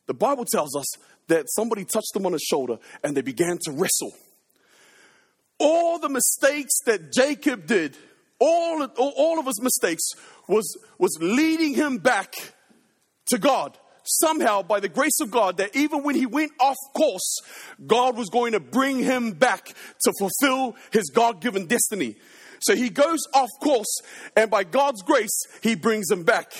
the 0.06 0.14
Bible 0.14 0.46
tells 0.46 0.74
us 0.74 0.86
that 1.28 1.44
somebody 1.50 1.84
touched 1.84 2.16
him 2.16 2.24
on 2.24 2.32
his 2.32 2.42
shoulder 2.42 2.78
and 3.02 3.14
they 3.14 3.20
began 3.20 3.58
to 3.64 3.70
wrestle. 3.70 4.14
All 5.58 5.98
the 5.98 6.08
mistakes 6.08 6.72
that 6.86 7.12
Jacob 7.12 7.66
did 7.66 7.98
all, 8.44 9.12
all 9.16 9.38
of 9.38 9.46
his 9.46 9.60
mistakes 9.60 10.02
was, 10.48 10.76
was 10.98 11.16
leading 11.20 11.74
him 11.74 11.98
back 11.98 12.34
to 13.26 13.38
God. 13.38 13.78
Somehow, 14.06 14.62
by 14.62 14.80
the 14.80 14.88
grace 14.88 15.18
of 15.22 15.30
God, 15.30 15.56
that 15.56 15.74
even 15.74 16.02
when 16.02 16.14
he 16.14 16.26
went 16.26 16.52
off 16.60 16.76
course, 16.94 17.40
God 17.86 18.18
was 18.18 18.28
going 18.28 18.52
to 18.52 18.60
bring 18.60 18.98
him 18.98 19.32
back 19.32 19.74
to 20.02 20.12
fulfill 20.18 20.76
his 20.92 21.10
God 21.10 21.40
given 21.40 21.66
destiny. 21.66 22.16
So 22.60 22.76
he 22.76 22.90
goes 22.90 23.20
off 23.32 23.48
course, 23.62 24.00
and 24.36 24.50
by 24.50 24.64
God's 24.64 25.02
grace, 25.02 25.38
he 25.62 25.74
brings 25.74 26.10
him 26.10 26.22
back. 26.22 26.52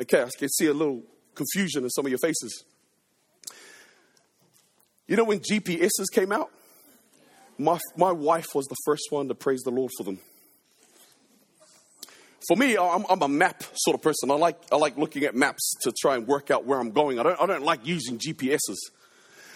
Okay, 0.00 0.22
I 0.22 0.28
can 0.38 0.48
see 0.48 0.66
a 0.66 0.72
little 0.72 1.02
confusion 1.34 1.82
in 1.82 1.90
some 1.90 2.06
of 2.06 2.10
your 2.10 2.18
faces. 2.18 2.64
You 5.08 5.16
know, 5.16 5.24
when 5.24 5.40
GPSs 5.40 6.06
came 6.12 6.30
out, 6.30 6.50
my, 7.58 7.78
my 7.96 8.12
wife 8.12 8.54
was 8.54 8.66
the 8.66 8.76
first 8.84 9.08
one 9.10 9.26
to 9.28 9.34
praise 9.34 9.62
the 9.62 9.70
Lord 9.70 9.90
for 9.96 10.04
them. 10.04 10.20
For 12.46 12.56
me, 12.56 12.76
I'm, 12.76 13.04
I'm, 13.08 13.22
a 13.22 13.28
map 13.28 13.64
sort 13.74 13.94
of 13.96 14.02
person. 14.02 14.30
I 14.30 14.34
like, 14.34 14.56
I 14.70 14.76
like 14.76 14.96
looking 14.96 15.24
at 15.24 15.34
maps 15.34 15.74
to 15.82 15.92
try 15.92 16.14
and 16.14 16.26
work 16.26 16.50
out 16.50 16.64
where 16.64 16.78
I'm 16.78 16.92
going. 16.92 17.18
I 17.18 17.24
don't, 17.24 17.40
I 17.40 17.46
don't 17.46 17.64
like 17.64 17.84
using 17.84 18.18
GPSs. 18.18 18.76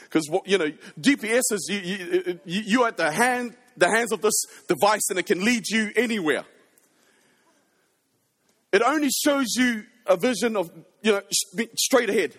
Because, 0.02 0.28
you 0.44 0.58
know, 0.58 0.70
GPSs, 1.00 1.60
you, 1.68 2.38
you, 2.44 2.60
you, 2.60 2.84
at 2.84 2.96
the, 2.96 3.10
hand, 3.10 3.54
the 3.76 3.88
hands 3.88 4.12
of 4.12 4.20
this 4.20 4.34
device 4.68 5.08
and 5.10 5.18
it 5.18 5.26
can 5.26 5.44
lead 5.44 5.62
you 5.68 5.90
anywhere. 5.96 6.44
It 8.72 8.82
only 8.82 9.10
shows 9.10 9.54
you 9.56 9.84
a 10.06 10.16
vision 10.16 10.56
of, 10.56 10.70
you 11.02 11.12
know, 11.12 11.22
straight 11.76 12.10
ahead. 12.10 12.34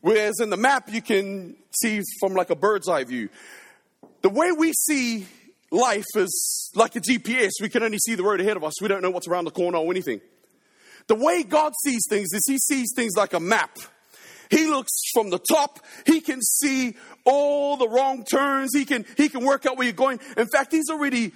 Whereas 0.00 0.40
in 0.40 0.50
the 0.50 0.56
map, 0.56 0.92
you 0.92 1.00
can 1.00 1.56
see 1.70 2.02
from 2.20 2.34
like 2.34 2.50
a 2.50 2.56
bird's 2.56 2.88
eye 2.88 3.04
view. 3.04 3.28
The 4.22 4.28
way 4.28 4.52
we 4.52 4.72
see 4.72 5.26
life 5.74 6.06
is 6.16 6.70
like 6.74 6.96
a 6.96 7.00
GPS. 7.00 7.50
We 7.60 7.68
can 7.68 7.82
only 7.82 7.98
see 7.98 8.14
the 8.14 8.22
road 8.22 8.40
ahead 8.40 8.56
of 8.56 8.64
us. 8.64 8.80
We 8.80 8.88
don't 8.88 9.02
know 9.02 9.10
what's 9.10 9.28
around 9.28 9.44
the 9.44 9.50
corner 9.50 9.78
or 9.78 9.90
anything. 9.90 10.20
The 11.06 11.14
way 11.14 11.42
God 11.42 11.72
sees 11.82 12.02
things 12.08 12.28
is 12.32 12.44
He 12.46 12.58
sees 12.58 12.92
things 12.94 13.14
like 13.16 13.34
a 13.34 13.40
map. 13.40 13.76
He 14.50 14.66
looks 14.68 14.92
from 15.12 15.30
the 15.30 15.38
top. 15.38 15.80
He 16.06 16.20
can 16.20 16.40
see 16.40 16.94
all 17.24 17.76
the 17.76 17.88
wrong 17.88 18.24
turns. 18.24 18.74
He 18.74 18.84
can, 18.84 19.04
he 19.16 19.28
can 19.28 19.44
work 19.44 19.66
out 19.66 19.76
where 19.76 19.86
you're 19.86 19.92
going. 19.92 20.20
In 20.36 20.46
fact, 20.46 20.72
He's 20.72 20.90
already 20.90 21.32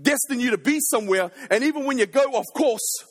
destined 0.00 0.40
you 0.40 0.50
to 0.50 0.58
be 0.58 0.78
somewhere. 0.80 1.30
And 1.50 1.64
even 1.64 1.84
when 1.84 1.98
you 1.98 2.06
go 2.06 2.20
off 2.20 2.46
course 2.54 3.04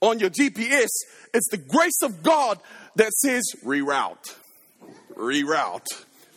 on 0.00 0.18
your 0.18 0.30
GPS, 0.30 0.88
it's 1.34 1.48
the 1.50 1.58
grace 1.58 2.02
of 2.02 2.22
God 2.22 2.58
that 2.96 3.12
says 3.12 3.44
reroute, 3.64 4.34
reroute, 5.14 5.86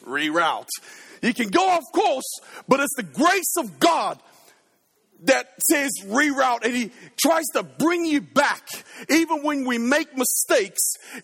reroute. 0.06 0.68
You 1.22 1.34
can 1.34 1.50
go 1.50 1.68
off 1.68 1.84
course, 1.94 2.40
but 2.68 2.80
it's 2.80 2.96
the 2.96 3.04
grace 3.04 3.56
of 3.58 3.80
God 3.80 4.20
that 5.24 5.48
says 5.70 5.92
reroute 6.06 6.64
and 6.64 6.76
he 6.76 6.92
tries 7.22 7.46
to 7.54 7.64
bring 7.64 8.06
you 8.06 8.22
back. 8.22 8.66
Even 9.10 9.44
when 9.44 9.66
we 9.66 9.78
make 9.78 10.16
mistakes, 10.18 10.80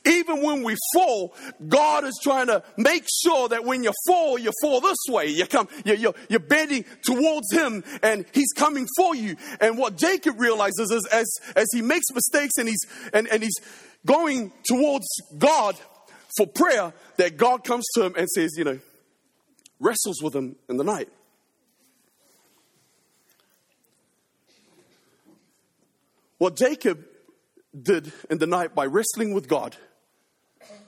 even 0.06 0.42
when 0.42 0.64
we 0.64 0.76
fall, 0.94 1.34
God 1.68 2.04
is 2.04 2.20
trying 2.22 2.48
to 2.48 2.64
make 2.78 3.06
sure 3.24 3.48
that 3.50 3.64
when 3.64 3.84
you 3.84 3.92
fall, 4.08 4.38
you 4.38 4.52
fall 4.62 4.82
this 4.82 4.98
way. 5.08 5.28
You 5.28 5.46
come, 5.46 5.68
you're, 5.86 6.14
you're 6.30 6.40
bending 6.40 6.86
towards 7.04 7.52
him 7.52 7.84
and 8.04 8.26
he's 8.34 8.52
coming 8.56 8.88
for 8.98 9.16
you. 9.16 9.38
And 9.62 9.78
what 9.78 9.98
Jacob 9.98 10.40
realizes 10.40 10.92
is 10.92 11.08
as, 11.12 11.28
as 11.56 11.68
he 11.74 11.82
makes 11.82 12.06
mistakes 12.14 12.54
and 12.58 12.68
he's, 12.68 12.86
and, 13.14 13.28
and 13.28 13.42
he's 13.42 13.56
going 14.06 14.52
towards 14.66 15.08
God 15.38 15.76
for 16.38 16.48
prayer, 16.48 16.94
that 17.18 17.38
God 17.38 17.64
comes 17.64 17.86
to 17.96 18.04
him 18.06 18.16
and 18.18 18.28
says, 18.30 18.56
you 18.58 18.66
know, 18.66 18.80
wrestles 19.80 20.22
with 20.22 20.36
him 20.36 20.56
in 20.70 20.78
the 20.78 20.84
night. 20.84 21.10
What 26.38 26.56
Jacob 26.56 27.04
did 27.80 28.12
in 28.30 28.38
the 28.38 28.48
night 28.48 28.76
by 28.76 28.86
wrestling 28.86 29.34
with 29.34 29.48
God 29.48 29.76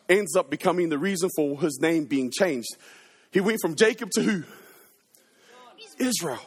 ends 0.10 0.36
up 0.36 0.50
becoming 0.50 0.90
the 0.90 0.98
reason 0.98 1.30
for 1.36 1.60
his 1.60 1.80
name 1.82 2.06
being 2.06 2.32
changed. 2.32 2.70
He 3.32 3.42
went 3.42 3.60
from 3.62 3.76
Jacob 3.76 4.10
to 4.12 4.22
who? 4.22 4.44
Israel. 6.00 6.40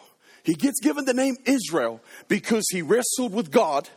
He 0.43 0.55
gets 0.55 0.81
given 0.81 1.05
the 1.05 1.15
name 1.15 1.37
Israel 1.45 2.01
because 2.29 2.65
he 2.71 2.83
wrestled 2.83 3.35
with 3.35 3.51
God 3.51 3.89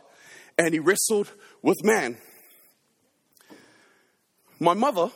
and 0.58 0.74
he 0.74 0.80
wrestled 0.80 1.30
with 1.62 1.82
man. 1.82 2.16
My 4.60 4.74
mother, 4.74 5.10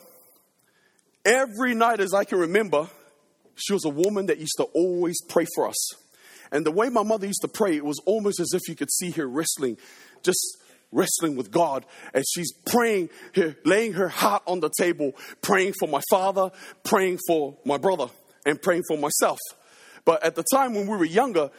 every 1.24 1.74
night 1.74 2.00
as 2.00 2.14
I 2.14 2.24
can 2.24 2.38
remember, 2.38 2.88
she 3.58 3.72
was 3.72 3.84
a 3.84 3.90
woman 3.90 4.26
that 4.26 4.38
used 4.38 4.56
to 4.58 4.64
always 4.64 5.20
pray 5.28 5.46
for 5.54 5.68
us. 5.68 5.94
And 6.50 6.64
the 6.64 6.70
way 6.70 6.88
my 6.88 7.02
mother 7.02 7.26
used 7.26 7.42
to 7.42 7.48
pray, 7.48 7.76
it 7.76 7.84
was 7.84 8.00
almost 8.06 8.40
as 8.40 8.52
if 8.54 8.62
you 8.68 8.74
could 8.74 8.90
see 8.90 9.10
her 9.12 9.26
wrestling, 9.26 9.76
just 10.22 10.58
wrestling 10.90 11.36
with 11.36 11.50
God. 11.50 11.84
And 12.14 12.24
she's 12.28 12.52
praying, 12.66 13.10
laying 13.64 13.94
her 13.94 14.08
heart 14.08 14.42
on 14.46 14.60
the 14.60 14.70
table, 14.78 15.12
praying 15.42 15.74
for 15.78 15.88
my 15.88 16.00
father, 16.10 16.50
praying 16.84 17.18
for 17.26 17.56
my 17.64 17.76
brother, 17.76 18.06
and 18.46 18.60
praying 18.60 18.84
for 18.88 18.96
myself. 18.96 19.38
But 20.04 20.22
at 20.24 20.36
the 20.36 20.44
time 20.54 20.74
when 20.74 20.86
we 20.86 20.96
were 20.96 21.04
younger, 21.04 21.50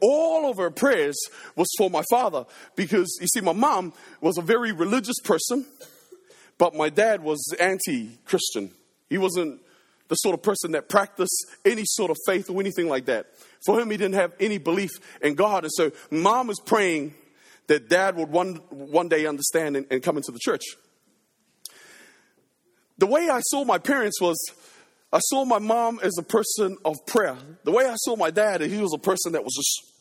all 0.00 0.50
of 0.50 0.56
her 0.56 0.70
prayers 0.70 1.16
was 1.54 1.68
for 1.78 1.88
my 1.88 2.02
father 2.10 2.46
because 2.74 3.16
you 3.20 3.28
see, 3.28 3.40
my 3.40 3.52
mom 3.52 3.92
was 4.20 4.38
a 4.38 4.42
very 4.42 4.72
religious 4.72 5.20
person, 5.22 5.64
but 6.58 6.74
my 6.74 6.88
dad 6.88 7.22
was 7.22 7.40
anti 7.60 8.18
Christian. 8.24 8.72
He 9.08 9.18
wasn't 9.18 9.60
the 10.12 10.16
sort 10.16 10.34
of 10.34 10.42
person 10.42 10.72
that 10.72 10.90
practiced 10.90 11.46
any 11.64 11.84
sort 11.86 12.10
of 12.10 12.18
faith 12.26 12.50
or 12.50 12.60
anything 12.60 12.86
like 12.86 13.06
that. 13.06 13.28
For 13.64 13.80
him, 13.80 13.90
he 13.90 13.96
didn't 13.96 14.16
have 14.16 14.34
any 14.38 14.58
belief 14.58 14.90
in 15.22 15.34
God. 15.34 15.64
And 15.64 15.72
so 15.72 15.90
mom 16.10 16.48
was 16.48 16.60
praying 16.60 17.14
that 17.68 17.88
dad 17.88 18.16
would 18.16 18.28
one, 18.28 18.56
one 18.68 19.08
day 19.08 19.24
understand 19.24 19.74
and, 19.74 19.86
and 19.90 20.02
come 20.02 20.18
into 20.18 20.30
the 20.30 20.38
church. 20.38 20.64
The 22.98 23.06
way 23.06 23.30
I 23.30 23.40
saw 23.40 23.64
my 23.64 23.78
parents 23.78 24.20
was 24.20 24.36
I 25.14 25.18
saw 25.20 25.46
my 25.46 25.58
mom 25.58 25.98
as 26.02 26.18
a 26.18 26.22
person 26.22 26.76
of 26.84 27.06
prayer. 27.06 27.38
The 27.64 27.72
way 27.72 27.86
I 27.86 27.94
saw 27.96 28.14
my 28.14 28.30
dad, 28.30 28.60
he 28.60 28.82
was 28.82 28.92
a 28.92 28.98
person 28.98 29.32
that 29.32 29.42
was 29.42 29.54
just 29.54 29.94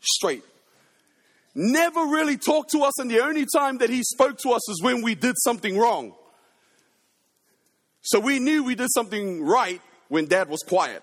straight. 0.00 0.42
Never 1.54 2.00
really 2.00 2.38
talked 2.38 2.72
to 2.72 2.82
us, 2.82 2.98
and 2.98 3.08
the 3.08 3.20
only 3.20 3.46
time 3.54 3.78
that 3.78 3.88
he 3.88 4.02
spoke 4.02 4.38
to 4.38 4.50
us 4.50 4.68
is 4.68 4.82
when 4.82 5.00
we 5.00 5.14
did 5.14 5.36
something 5.38 5.78
wrong. 5.78 6.12
So 8.04 8.20
we 8.20 8.38
knew 8.38 8.62
we 8.62 8.74
did 8.74 8.90
something 8.92 9.42
right 9.42 9.80
when 10.08 10.26
dad 10.26 10.48
was 10.48 10.60
quiet. 10.60 11.02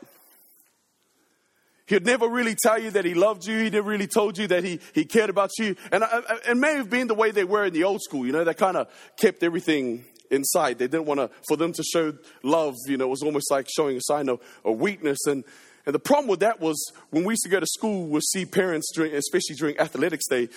He'd 1.87 2.05
never 2.05 2.29
really 2.29 2.55
tell 2.55 2.79
you 2.79 2.91
that 2.91 3.03
he 3.03 3.15
loved 3.15 3.45
you. 3.45 3.57
He 3.57 3.69
never 3.71 3.89
really 3.89 4.07
told 4.07 4.37
you 4.37 4.47
that 4.47 4.63
he, 4.63 4.79
he 4.93 5.03
cared 5.03 5.29
about 5.29 5.49
you. 5.57 5.75
And 5.91 6.03
uh, 6.03 6.21
uh, 6.29 6.35
it 6.47 6.55
may 6.55 6.75
have 6.75 6.89
been 6.89 7.07
the 7.07 7.15
way 7.15 7.31
they 7.31 7.43
were 7.43 7.65
in 7.65 7.73
the 7.73 7.83
old 7.83 8.01
school. 8.01 8.25
You 8.25 8.31
know, 8.31 8.43
they 8.43 8.53
kind 8.53 8.77
of 8.77 8.87
kept 9.17 9.43
everything 9.43 10.05
inside. 10.29 10.77
They 10.77 10.87
didn't 10.87 11.05
want 11.05 11.19
to, 11.19 11.29
for 11.47 11.57
them 11.57 11.73
to 11.73 11.83
show 11.83 12.13
love, 12.43 12.75
you 12.87 12.97
know, 12.97 13.05
it 13.05 13.09
was 13.09 13.23
almost 13.23 13.51
like 13.51 13.67
showing 13.75 13.97
a 13.97 14.01
sign 14.03 14.29
of, 14.29 14.39
of 14.63 14.77
weakness. 14.77 15.25
And, 15.25 15.43
and 15.85 15.95
the 15.95 15.99
problem 15.99 16.29
with 16.29 16.39
that 16.41 16.61
was 16.61 16.77
when 17.09 17.25
we 17.25 17.33
used 17.33 17.43
to 17.43 17.49
go 17.49 17.59
to 17.59 17.67
school, 17.67 18.07
we'd 18.07 18.23
see 18.23 18.45
parents, 18.45 18.89
during, 18.95 19.13
especially 19.13 19.55
during 19.55 19.77
athletics 19.79 20.27
day, 20.29 20.49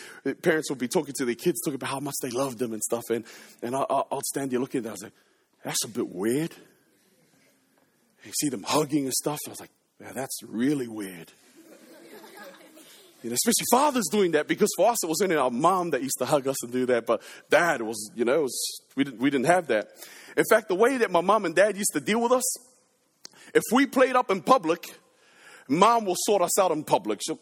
parents 0.42 0.70
would 0.70 0.78
be 0.78 0.88
talking 0.88 1.14
to 1.16 1.24
their 1.24 1.34
kids, 1.34 1.62
talking 1.62 1.76
about 1.76 1.90
how 1.90 2.00
much 2.00 2.14
they 2.22 2.30
loved 2.30 2.58
them 2.58 2.74
and 2.74 2.82
stuff. 2.82 3.04
And, 3.10 3.24
and 3.62 3.74
I, 3.74 3.82
I'd 3.88 4.22
stand 4.26 4.50
there 4.50 4.60
looking 4.60 4.80
at 4.80 4.84
that. 4.84 4.90
I 4.90 4.92
was 4.92 5.02
like, 5.04 5.12
that's 5.64 5.82
a 5.84 5.88
bit 5.88 6.14
weird. 6.14 6.54
You 8.24 8.32
see 8.32 8.48
them 8.48 8.62
hugging 8.62 9.04
and 9.04 9.12
stuff. 9.12 9.38
I 9.46 9.50
was 9.50 9.60
like, 9.60 9.70
yeah, 10.00 10.12
that's 10.12 10.42
really 10.42 10.88
weird. 10.88 11.32
You 13.22 13.30
know, 13.30 13.34
especially 13.34 13.64
fathers 13.70 14.04
doing 14.10 14.32
that 14.32 14.46
because 14.46 14.68
for 14.76 14.90
us 14.90 15.02
it 15.02 15.06
was 15.06 15.22
only 15.22 15.36
our 15.36 15.50
mom 15.50 15.90
that 15.90 16.02
used 16.02 16.18
to 16.18 16.26
hug 16.26 16.46
us 16.46 16.62
and 16.62 16.70
do 16.70 16.84
that, 16.86 17.06
but 17.06 17.22
dad 17.48 17.80
was, 17.80 18.10
you 18.14 18.26
know, 18.26 18.42
was, 18.42 18.82
we, 18.96 19.04
didn't, 19.04 19.18
we 19.18 19.30
didn't 19.30 19.46
have 19.46 19.68
that. 19.68 19.88
In 20.36 20.44
fact, 20.50 20.68
the 20.68 20.74
way 20.74 20.98
that 20.98 21.10
my 21.10 21.22
mom 21.22 21.46
and 21.46 21.54
dad 21.54 21.74
used 21.74 21.92
to 21.94 22.00
deal 22.00 22.20
with 22.20 22.32
us, 22.32 22.44
if 23.54 23.62
we 23.72 23.86
played 23.86 24.14
up 24.14 24.30
in 24.30 24.42
public, 24.42 24.84
mom 25.68 26.04
will 26.04 26.16
sort 26.18 26.42
us 26.42 26.58
out 26.58 26.70
in 26.70 26.84
public. 26.84 27.20
She'll, 27.24 27.40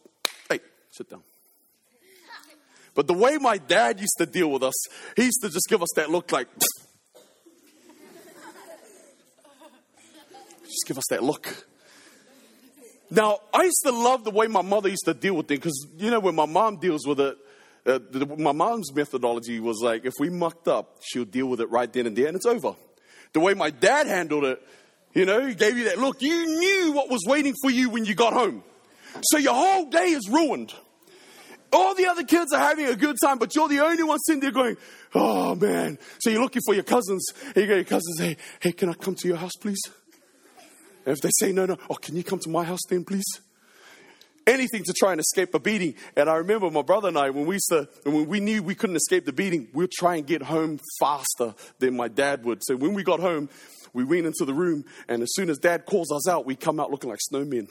hey, 0.49 0.61
sit 0.91 1.11
down. 1.11 1.25
But 2.95 3.09
the 3.09 3.15
way 3.15 3.39
my 3.39 3.59
dad 3.59 3.99
used 3.99 4.19
to 4.19 4.27
deal 4.27 4.53
with 4.53 4.63
us, 4.63 4.75
he 5.17 5.25
used 5.25 5.41
to 5.43 5.49
just 5.49 5.67
give 5.69 5.83
us 5.83 5.89
that 5.97 6.11
look 6.11 6.31
like, 6.31 6.47
just 10.73 10.87
give 10.87 10.99
us 10.99 11.05
that 11.11 11.23
look. 11.23 11.67
Now, 13.11 13.41
I 13.53 13.65
used 13.65 13.83
to 13.85 13.93
love 13.93 14.25
the 14.25 14.31
way 14.31 14.47
my 14.47 14.63
mother 14.63 14.89
used 14.89 15.05
to 15.05 15.13
deal 15.13 15.35
with 15.35 15.47
things 15.47 15.61
because, 15.61 15.87
you 15.99 16.11
know, 16.11 16.19
when 16.19 16.35
my 16.35 16.47
mom 16.47 16.79
deals 16.79 17.07
with 17.07 17.21
it, 17.21 17.37
uh, 17.85 17.99
the, 18.11 18.25
my 18.39 18.53
mom's 18.53 18.95
methodology 18.95 19.61
was 19.61 19.81
like 19.83 20.05
if 20.05 20.15
we 20.19 20.31
mucked 20.31 20.67
up, 20.67 20.97
she'll 21.03 21.25
deal 21.25 21.47
with 21.47 21.61
it 21.61 21.71
right 21.71 21.93
then 21.93 22.07
and 22.07 22.17
there 22.17 22.29
and 22.29 22.37
it's 22.37 22.47
over. 22.47 22.75
The 23.33 23.41
way 23.41 23.55
my 23.55 23.71
dad 23.71 24.07
handled 24.07 24.45
it, 24.45 24.63
you 25.15 25.27
know, 25.27 25.47
he 25.47 25.55
gave 25.55 25.77
you 25.77 25.85
that 25.85 25.99
look. 25.99 26.23
You 26.23 26.47
knew 26.47 26.93
what 26.93 27.11
was 27.11 27.21
waiting 27.27 27.55
for 27.61 27.71
you 27.71 27.91
when 27.91 28.05
you 28.07 28.15
got 28.15 28.33
home. 28.33 28.63
So 29.25 29.37
your 29.37 29.55
whole 29.55 29.91
day 29.91 30.07
is 30.07 30.29
ruined. 30.31 30.73
All 31.71 31.95
the 31.95 32.07
other 32.07 32.25
kids 32.25 32.53
are 32.53 32.61
having 32.61 32.87
a 32.87 32.97
good 32.97 33.17
time, 33.23 33.39
but 33.39 33.55
you're 33.55 33.69
the 33.69 33.81
only 33.81 34.03
one 34.03 34.19
sitting 34.21 34.41
there 34.41 34.53
going, 34.53 34.77
oh 35.15 35.55
man. 35.55 35.99
So 36.21 36.31
you're 36.31 36.41
looking 36.41 36.63
for 36.65 36.75
your 36.75 36.85
cousins. 36.85 37.27
And 37.47 37.57
you 37.57 37.67
go 37.67 37.75
your 37.75 37.85
cousins, 37.85 38.19
hey, 38.19 38.37
hey, 38.61 38.73
can 38.73 38.89
I 38.89 38.95
come 38.95 39.15
to 39.17 39.29
your 39.29 39.37
house, 39.37 39.53
please? 39.61 39.81
If 41.07 41.21
they 41.21 41.31
say 41.39 41.53
no, 41.53 41.67
no, 41.67 41.77
oh, 41.91 41.95
can 41.95 42.17
you 42.17 42.25
come 42.25 42.39
to 42.41 42.49
my 42.49 42.65
house 42.65 42.81
then, 42.89 43.05
please? 43.05 43.25
Anything 44.47 44.83
to 44.85 44.93
try 44.93 45.13
and 45.13 45.21
escape 45.21 45.55
a 45.55 45.61
beating. 45.61 45.95
And 46.17 46.29
I 46.29 46.37
remember 46.37 46.69
my 46.71 46.83
brother 46.83 47.09
and 47.09 47.17
I, 47.17 47.31
when 47.31 47.47
we 47.47 47.57
used 47.57 47.69
to, 47.71 47.89
when 48.05 48.27
we 48.27 48.41
knew 48.41 48.63
we 48.63 48.75
couldn't 48.75 48.97
escape 48.97 49.25
the 49.25 49.33
beating, 49.33 49.69
we'd 49.73 49.93
try 49.93 50.17
and 50.17 50.27
get 50.27 50.43
home 50.43 50.81
faster 50.99 51.55
than 51.79 51.97
my 51.97 52.09
dad 52.09 52.45
would. 52.45 52.63
So 52.65 52.75
when 52.75 52.95
we 52.95 53.05
got 53.05 53.21
home, 53.21 53.49
we 53.93 54.05
went 54.05 54.27
into 54.27 54.45
the 54.45 54.55
room, 54.55 54.85
and 55.09 55.23
as 55.23 55.29
soon 55.35 55.51
as 55.51 55.59
dad 55.59 55.87
calls 55.87 56.11
us 56.11 56.27
out, 56.29 56.47
we 56.47 56.57
come 56.57 56.81
out 56.81 56.91
looking 56.91 57.11
like 57.11 57.19
snowmen. 57.31 57.69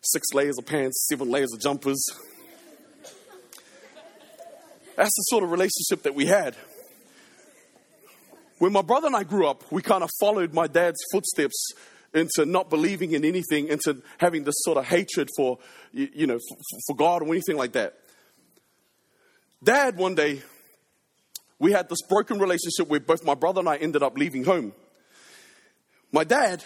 Six 0.00 0.28
layers 0.32 0.56
of 0.56 0.66
pants, 0.66 1.06
seven 1.08 1.28
layers 1.28 1.52
of 1.52 1.60
jumpers. 1.60 2.02
That's 4.96 5.14
the 5.14 5.22
sort 5.28 5.44
of 5.44 5.50
relationship 5.50 6.02
that 6.04 6.14
we 6.14 6.26
had. 6.26 6.56
When 8.58 8.72
my 8.72 8.82
brother 8.82 9.06
and 9.06 9.16
I 9.16 9.24
grew 9.24 9.46
up, 9.46 9.70
we 9.70 9.82
kind 9.82 10.02
of 10.02 10.10
followed 10.18 10.52
my 10.52 10.66
dad's 10.66 10.98
footsteps 11.12 11.72
into 12.14 12.46
not 12.46 12.70
believing 12.70 13.12
in 13.12 13.24
anything, 13.24 13.68
into 13.68 14.02
having 14.18 14.44
this 14.44 14.54
sort 14.58 14.78
of 14.78 14.86
hatred 14.86 15.28
for, 15.36 15.58
you 15.92 16.26
know, 16.26 16.38
for 16.86 16.96
God 16.96 17.22
or 17.22 17.28
anything 17.28 17.56
like 17.56 17.72
that. 17.72 17.94
Dad, 19.62 19.96
one 19.96 20.14
day, 20.14 20.42
we 21.58 21.72
had 21.72 21.88
this 21.88 22.02
broken 22.08 22.38
relationship 22.38 22.88
where 22.88 23.00
both 23.00 23.24
my 23.24 23.34
brother 23.34 23.60
and 23.60 23.68
I 23.68 23.76
ended 23.76 24.02
up 24.02 24.16
leaving 24.16 24.44
home. 24.44 24.72
My 26.12 26.24
dad, 26.24 26.62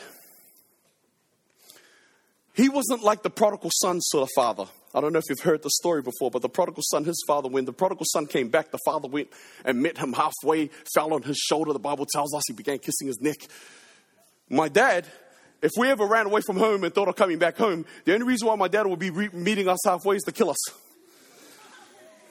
he 2.54 2.68
wasn't 2.68 3.02
like 3.02 3.22
the 3.22 3.30
prodigal 3.30 3.70
son 3.80 4.00
sort 4.00 4.22
of 4.22 4.28
father. 4.36 4.66
I 4.94 5.00
don't 5.00 5.14
know 5.14 5.18
if 5.18 5.24
you've 5.30 5.40
heard 5.40 5.62
the 5.62 5.70
story 5.70 6.02
before, 6.02 6.30
but 6.30 6.42
the 6.42 6.50
prodigal 6.50 6.82
son, 6.90 7.04
his 7.04 7.22
father, 7.26 7.48
when 7.48 7.64
the 7.64 7.72
prodigal 7.72 8.04
son 8.12 8.26
came 8.26 8.48
back, 8.48 8.70
the 8.70 8.78
father 8.84 9.08
went 9.08 9.28
and 9.64 9.82
met 9.82 9.96
him 9.96 10.12
halfway, 10.12 10.68
fell 10.94 11.14
on 11.14 11.22
his 11.22 11.38
shoulder. 11.38 11.72
The 11.72 11.78
Bible 11.78 12.06
tells 12.06 12.34
us 12.34 12.42
he 12.46 12.52
began 12.52 12.78
kissing 12.78 13.06
his 13.06 13.20
neck. 13.20 13.38
My 14.50 14.68
dad, 14.68 15.06
if 15.62 15.70
we 15.76 15.88
ever 15.88 16.04
ran 16.04 16.26
away 16.26 16.40
from 16.40 16.56
home 16.56 16.84
and 16.84 16.92
thought 16.92 17.08
of 17.08 17.16
coming 17.16 17.38
back 17.38 17.56
home, 17.56 17.86
the 18.04 18.14
only 18.14 18.26
reason 18.26 18.48
why 18.48 18.56
my 18.56 18.68
dad 18.68 18.86
would 18.86 18.98
be 18.98 19.10
re- 19.10 19.30
meeting 19.32 19.68
us 19.68 19.78
halfway 19.86 20.16
is 20.16 20.22
to 20.24 20.32
kill 20.32 20.50
us. 20.50 20.58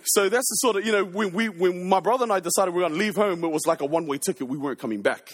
So 0.03 0.29
that's 0.29 0.47
the 0.49 0.55
sort 0.55 0.75
of, 0.77 0.85
you 0.85 0.91
know, 0.91 1.05
when, 1.05 1.31
we, 1.31 1.47
when 1.47 1.87
my 1.87 1.99
brother 1.99 2.23
and 2.23 2.33
I 2.33 2.39
decided 2.39 2.73
we 2.73 2.81
were 2.81 2.89
going 2.89 2.99
to 2.99 2.99
leave 2.99 3.15
home, 3.15 3.43
it 3.43 3.51
was 3.51 3.65
like 3.65 3.81
a 3.81 3.85
one 3.85 4.05
way 4.07 4.17
ticket. 4.17 4.47
We 4.47 4.57
weren't 4.57 4.79
coming 4.79 5.01
back. 5.01 5.31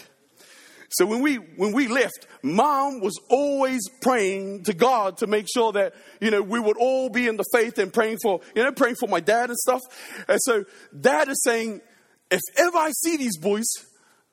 So 0.90 1.04
when 1.04 1.20
we 1.20 1.34
when 1.36 1.72
we 1.72 1.86
left, 1.86 2.26
mom 2.42 3.00
was 3.00 3.20
always 3.28 3.82
praying 4.00 4.64
to 4.64 4.72
God 4.72 5.18
to 5.18 5.26
make 5.26 5.46
sure 5.52 5.70
that 5.72 5.94
you 6.18 6.30
know 6.30 6.40
we 6.40 6.58
would 6.58 6.78
all 6.78 7.10
be 7.10 7.28
in 7.28 7.36
the 7.36 7.44
faith 7.52 7.78
and 7.78 7.92
praying 7.92 8.18
for 8.22 8.40
you 8.56 8.62
know 8.62 8.72
praying 8.72 8.96
for 8.98 9.06
my 9.06 9.20
dad 9.20 9.50
and 9.50 9.58
stuff. 9.58 9.82
And 10.28 10.38
so 10.40 10.64
dad 10.98 11.28
is 11.28 11.42
saying, 11.44 11.82
if 12.30 12.40
ever 12.56 12.78
I 12.78 12.92
see 12.92 13.18
these 13.18 13.36
boys, 13.36 13.66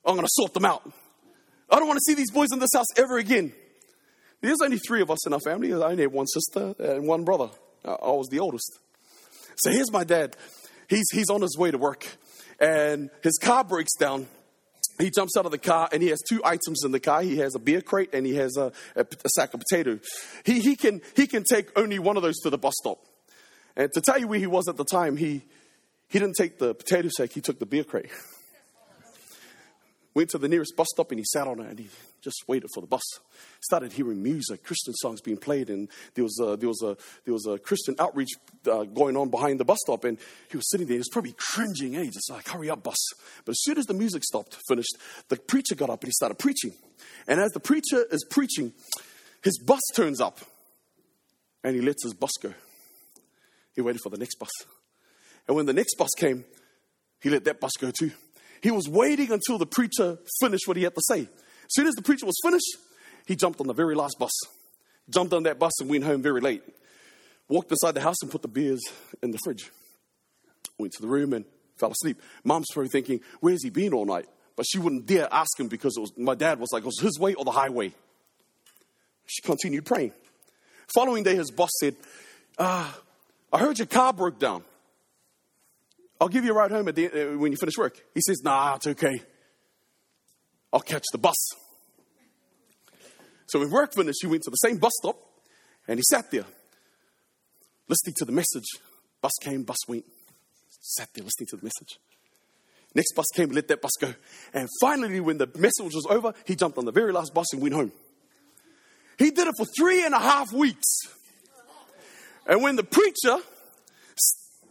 I'm 0.06 0.16
going 0.16 0.26
to 0.26 0.32
sort 0.32 0.54
them 0.54 0.64
out. 0.64 0.90
I 1.76 1.80
don't 1.80 1.90
want 1.90 1.98
to 1.98 2.04
see 2.06 2.16
these 2.16 2.32
boys 2.32 2.54
in 2.54 2.60
this 2.60 2.70
house 2.74 2.88
ever 2.96 3.18
again. 3.18 3.52
There's 4.40 4.62
only 4.64 4.78
three 4.78 5.02
of 5.02 5.12
us 5.12 5.28
in 5.28 5.34
our 5.34 5.42
family. 5.42 5.74
I 5.74 5.78
only 5.78 6.04
have 6.04 6.14
one 6.14 6.26
sister 6.26 6.74
and 6.80 7.06
one 7.06 7.26
brother. 7.26 7.50
I 7.84 8.12
was 8.12 8.30
the 8.32 8.40
oldest. 8.40 8.80
So 9.58 9.72
here's 9.72 9.92
my 9.92 10.06
dad. 10.06 10.38
He's 10.88 11.04
he's 11.12 11.30
on 11.30 11.42
his 11.42 11.58
way 11.58 11.72
to 11.72 11.78
work, 11.78 12.08
and 12.62 13.10
his 13.24 13.38
car 13.38 13.66
breaks 13.66 13.94
down 14.00 14.28
he 15.00 15.12
jumps 15.12 15.36
out 15.36 15.44
of 15.44 15.52
the 15.52 15.58
car 15.58 15.90
and 15.92 16.02
he 16.02 16.08
has 16.08 16.22
two 16.22 16.42
items 16.46 16.86
in 16.86 16.94
the 16.94 17.02
car. 17.02 17.22
He 17.22 17.40
has 17.40 17.54
a 17.54 17.60
beer 17.60 17.82
crate 17.82 18.12
and 18.14 18.26
he 18.26 18.36
has 18.36 18.56
a, 18.56 18.72
a, 18.96 19.02
a 19.02 19.30
sack 19.36 19.54
of 19.54 19.60
potato. 19.60 20.00
He, 20.46 20.62
he, 20.62 20.78
can, 20.78 21.02
he 21.18 21.28
can 21.28 21.44
take 21.44 21.78
only 21.78 22.00
one 22.00 22.16
of 22.16 22.24
those 22.24 22.38
to 22.44 22.50
the 22.50 22.58
bus 22.58 22.76
stop. 22.80 23.00
And 23.76 23.92
to 23.92 24.00
tell 24.00 24.18
you 24.18 24.28
where 24.28 24.40
he 24.40 24.48
was 24.48 24.70
at 24.70 24.78
the 24.78 24.86
time, 24.86 25.18
he, 25.18 25.42
he 26.08 26.20
didn't 26.20 26.36
take 26.38 26.60
the 26.60 26.74
potato 26.74 27.10
sack, 27.10 27.34
he 27.34 27.42
took 27.42 27.60
the 27.60 27.66
beer 27.66 27.84
crate. 27.84 28.10
Went 30.16 30.30
to 30.30 30.38
the 30.38 30.48
nearest 30.48 30.78
bus 30.78 30.88
stop 30.92 31.12
and 31.12 31.20
he 31.20 31.26
sat 31.26 31.46
on 31.46 31.60
it 31.60 31.70
and 31.70 31.78
he 31.78 31.90
just 32.24 32.48
waited 32.48 32.70
for 32.74 32.80
the 32.80 32.88
bus. 32.88 33.04
Started 33.60 33.92
hearing 33.92 34.24
music, 34.24 34.64
Christian 34.64 34.94
songs 34.94 35.20
being 35.20 35.36
played, 35.36 35.70
and 35.70 35.90
there 36.14 36.24
was 36.24 36.40
a, 36.42 36.56
there 36.56 36.70
was 36.70 36.82
a, 36.82 36.96
there 37.26 37.34
was 37.34 37.46
a 37.46 37.60
Christian 37.60 37.96
outreach 38.00 38.30
uh, 38.72 38.86
going 38.86 39.18
on 39.18 39.30
behind 39.30 39.60
the 39.60 39.66
bus 39.66 39.78
stop. 39.82 40.06
And 40.06 40.18
he 40.50 40.56
was 40.56 40.70
sitting 40.72 40.88
there, 40.88 40.96
he 40.96 41.00
was 41.00 41.10
probably 41.12 41.36
cringing, 41.38 41.94
hey, 41.94 42.06
just 42.06 42.32
like, 42.32 42.48
hurry 42.48 42.70
up, 42.70 42.82
bus. 42.82 42.96
But 43.44 43.52
as 43.52 43.62
soon 43.62 43.78
as 43.78 43.86
the 43.88 43.94
music 43.94 44.24
stopped, 44.24 44.58
finished, 44.70 44.96
the 45.28 45.36
preacher 45.36 45.76
got 45.76 45.90
up 45.90 46.02
and 46.02 46.08
he 46.08 46.14
started 46.14 46.40
preaching. 46.40 46.72
And 47.28 47.42
as 47.42 47.52
the 47.52 47.60
preacher 47.60 48.06
is 48.10 48.26
preaching, 48.30 48.72
his 49.44 49.60
bus 49.60 49.82
turns 49.94 50.22
up 50.22 50.40
and 51.62 51.76
he 51.76 51.82
lets 51.82 52.04
his 52.04 52.14
bus 52.14 52.32
go. 52.42 52.54
He 53.76 53.82
waited 53.82 54.00
for 54.02 54.10
the 54.10 54.18
next 54.18 54.36
bus. 54.36 54.52
And 55.46 55.58
when 55.58 55.66
the 55.66 55.74
next 55.74 55.96
bus 55.96 56.10
came, 56.18 56.46
he 57.20 57.30
let 57.30 57.44
that 57.44 57.60
bus 57.60 57.74
go 57.78 57.92
too. 57.92 58.12
He 58.62 58.72
was 58.72 58.88
waiting 58.90 59.32
until 59.32 59.58
the 59.58 59.66
preacher 59.66 60.18
finished 60.40 60.68
what 60.68 60.78
he 60.78 60.84
had 60.84 60.96
to 60.96 61.02
say. 61.08 61.22
As 61.22 61.70
soon 61.70 61.88
as 61.88 61.96
the 61.96 62.02
preacher 62.02 62.26
was 62.26 62.38
finished, 62.44 62.78
he 63.26 63.36
jumped 63.36 63.60
on 63.60 63.68
the 63.68 63.74
very 63.74 63.96
last 63.96 64.18
bus. 64.20 64.32
Jumped 65.10 65.34
on 65.34 65.44
that 65.44 65.60
bus 65.60 65.74
and 65.80 65.90
went 65.90 66.04
home 66.04 66.22
very 66.22 66.42
late. 66.42 66.64
Walked 67.48 67.72
inside 67.72 67.92
the 67.92 68.02
house 68.02 68.22
and 68.22 68.32
put 68.32 68.42
the 68.42 68.48
beers 68.48 68.82
in 69.22 69.32
the 69.32 69.38
fridge. 69.44 69.70
Went 70.78 70.94
to 70.94 71.02
the 71.02 71.08
room 71.08 71.34
and 71.34 71.46
fell 71.78 71.92
asleep. 71.92 72.22
Mom's 72.44 72.68
probably 72.74 72.90
thinking, 72.90 73.22
where's 73.40 73.64
he 73.64 73.70
been 73.70 73.94
all 73.94 74.06
night? 74.06 74.26
But 74.56 74.66
she 74.70 74.80
wouldn't 74.80 75.06
dare 75.06 75.28
ask 75.32 75.60
him 75.60 75.68
because 75.68 75.98
was, 75.98 76.12
my 76.18 76.36
dad 76.36 76.60
was 76.60 76.72
like, 76.72 76.84
it 76.84 76.88
was 76.88 77.00
his 77.00 77.20
way 77.20 77.34
or 77.34 77.44
the 77.44 77.52
highway. 77.52 77.94
She 79.26 79.42
continued 79.42 79.86
praying. 79.86 80.14
Following 80.94 81.24
day, 81.24 81.36
his 81.36 81.52
boss 81.52 81.72
said, 81.80 81.96
ah, 82.58 82.98
I 83.52 83.60
heard 83.60 83.80
your 83.80 83.88
car 83.88 84.14
broke 84.14 84.40
down. 84.40 84.64
I'll 86.20 86.30
give 86.30 86.46
you 86.46 86.52
a 86.52 86.56
ride 86.56 86.72
home 86.72 86.86
the, 86.86 87.34
uh, 87.34 87.38
when 87.38 87.52
you 87.52 87.58
finish 87.58 87.78
work. 87.78 88.00
He 88.14 88.22
says, 88.26 88.42
Nah, 88.44 88.76
it's 88.76 88.88
okay. 88.88 89.22
I'll 90.72 90.80
catch 90.82 91.04
the 91.12 91.18
bus. 91.18 91.36
So 93.48 93.60
when 93.60 93.70
work 93.70 93.94
finished, 93.94 94.20
he 94.22 94.28
went 94.28 94.44
to 94.44 94.50
the 94.50 94.56
same 94.58 94.78
bus 94.78 94.92
stop 95.02 95.18
and 95.88 96.00
he 96.00 96.04
sat 96.04 96.32
there 96.32 96.46
listening 97.88 98.16
to 98.18 98.26
the 98.26 98.32
message. 98.32 98.66
Bus 99.22 99.34
came, 99.42 99.64
bus 99.64 99.78
went. 99.88 100.06
Sat 100.82 101.10
there 101.14 101.24
listening 101.24 101.48
to 101.48 101.58
the 101.58 101.64
message. 101.64 102.00
Next 102.94 103.14
bus 103.14 103.26
came, 103.34 103.50
let 103.50 103.68
that 103.68 103.82
bus 103.82 103.92
go. 104.00 104.14
And 104.54 104.70
finally, 104.80 105.20
when 105.20 105.38
the 105.38 105.48
message 105.58 105.94
was 105.94 106.08
over, 106.10 106.34
he 106.46 106.56
jumped 106.56 106.78
on 106.78 106.86
the 106.86 106.92
very 106.92 107.12
last 107.12 107.34
bus 107.34 107.52
and 107.52 107.62
went 107.62 107.74
home. 107.74 107.92
He 109.18 109.32
did 109.32 109.48
it 109.48 109.54
for 109.58 109.66
three 109.78 110.06
and 110.06 110.14
a 110.14 110.20
half 110.20 110.52
weeks. 110.52 111.00
And 112.48 112.62
when 112.62 112.76
the 112.76 112.84
preacher 112.84 113.38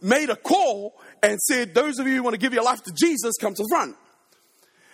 made 0.01 0.29
a 0.29 0.35
call 0.35 0.95
and 1.25 1.41
said, 1.41 1.73
Those 1.73 1.99
of 1.99 2.07
you 2.07 2.15
who 2.15 2.23
want 2.23 2.35
to 2.35 2.39
give 2.39 2.53
your 2.53 2.63
life 2.63 2.83
to 2.83 2.91
Jesus, 2.93 3.33
come 3.39 3.53
to 3.53 3.63
the 3.63 3.69
front. 3.69 3.95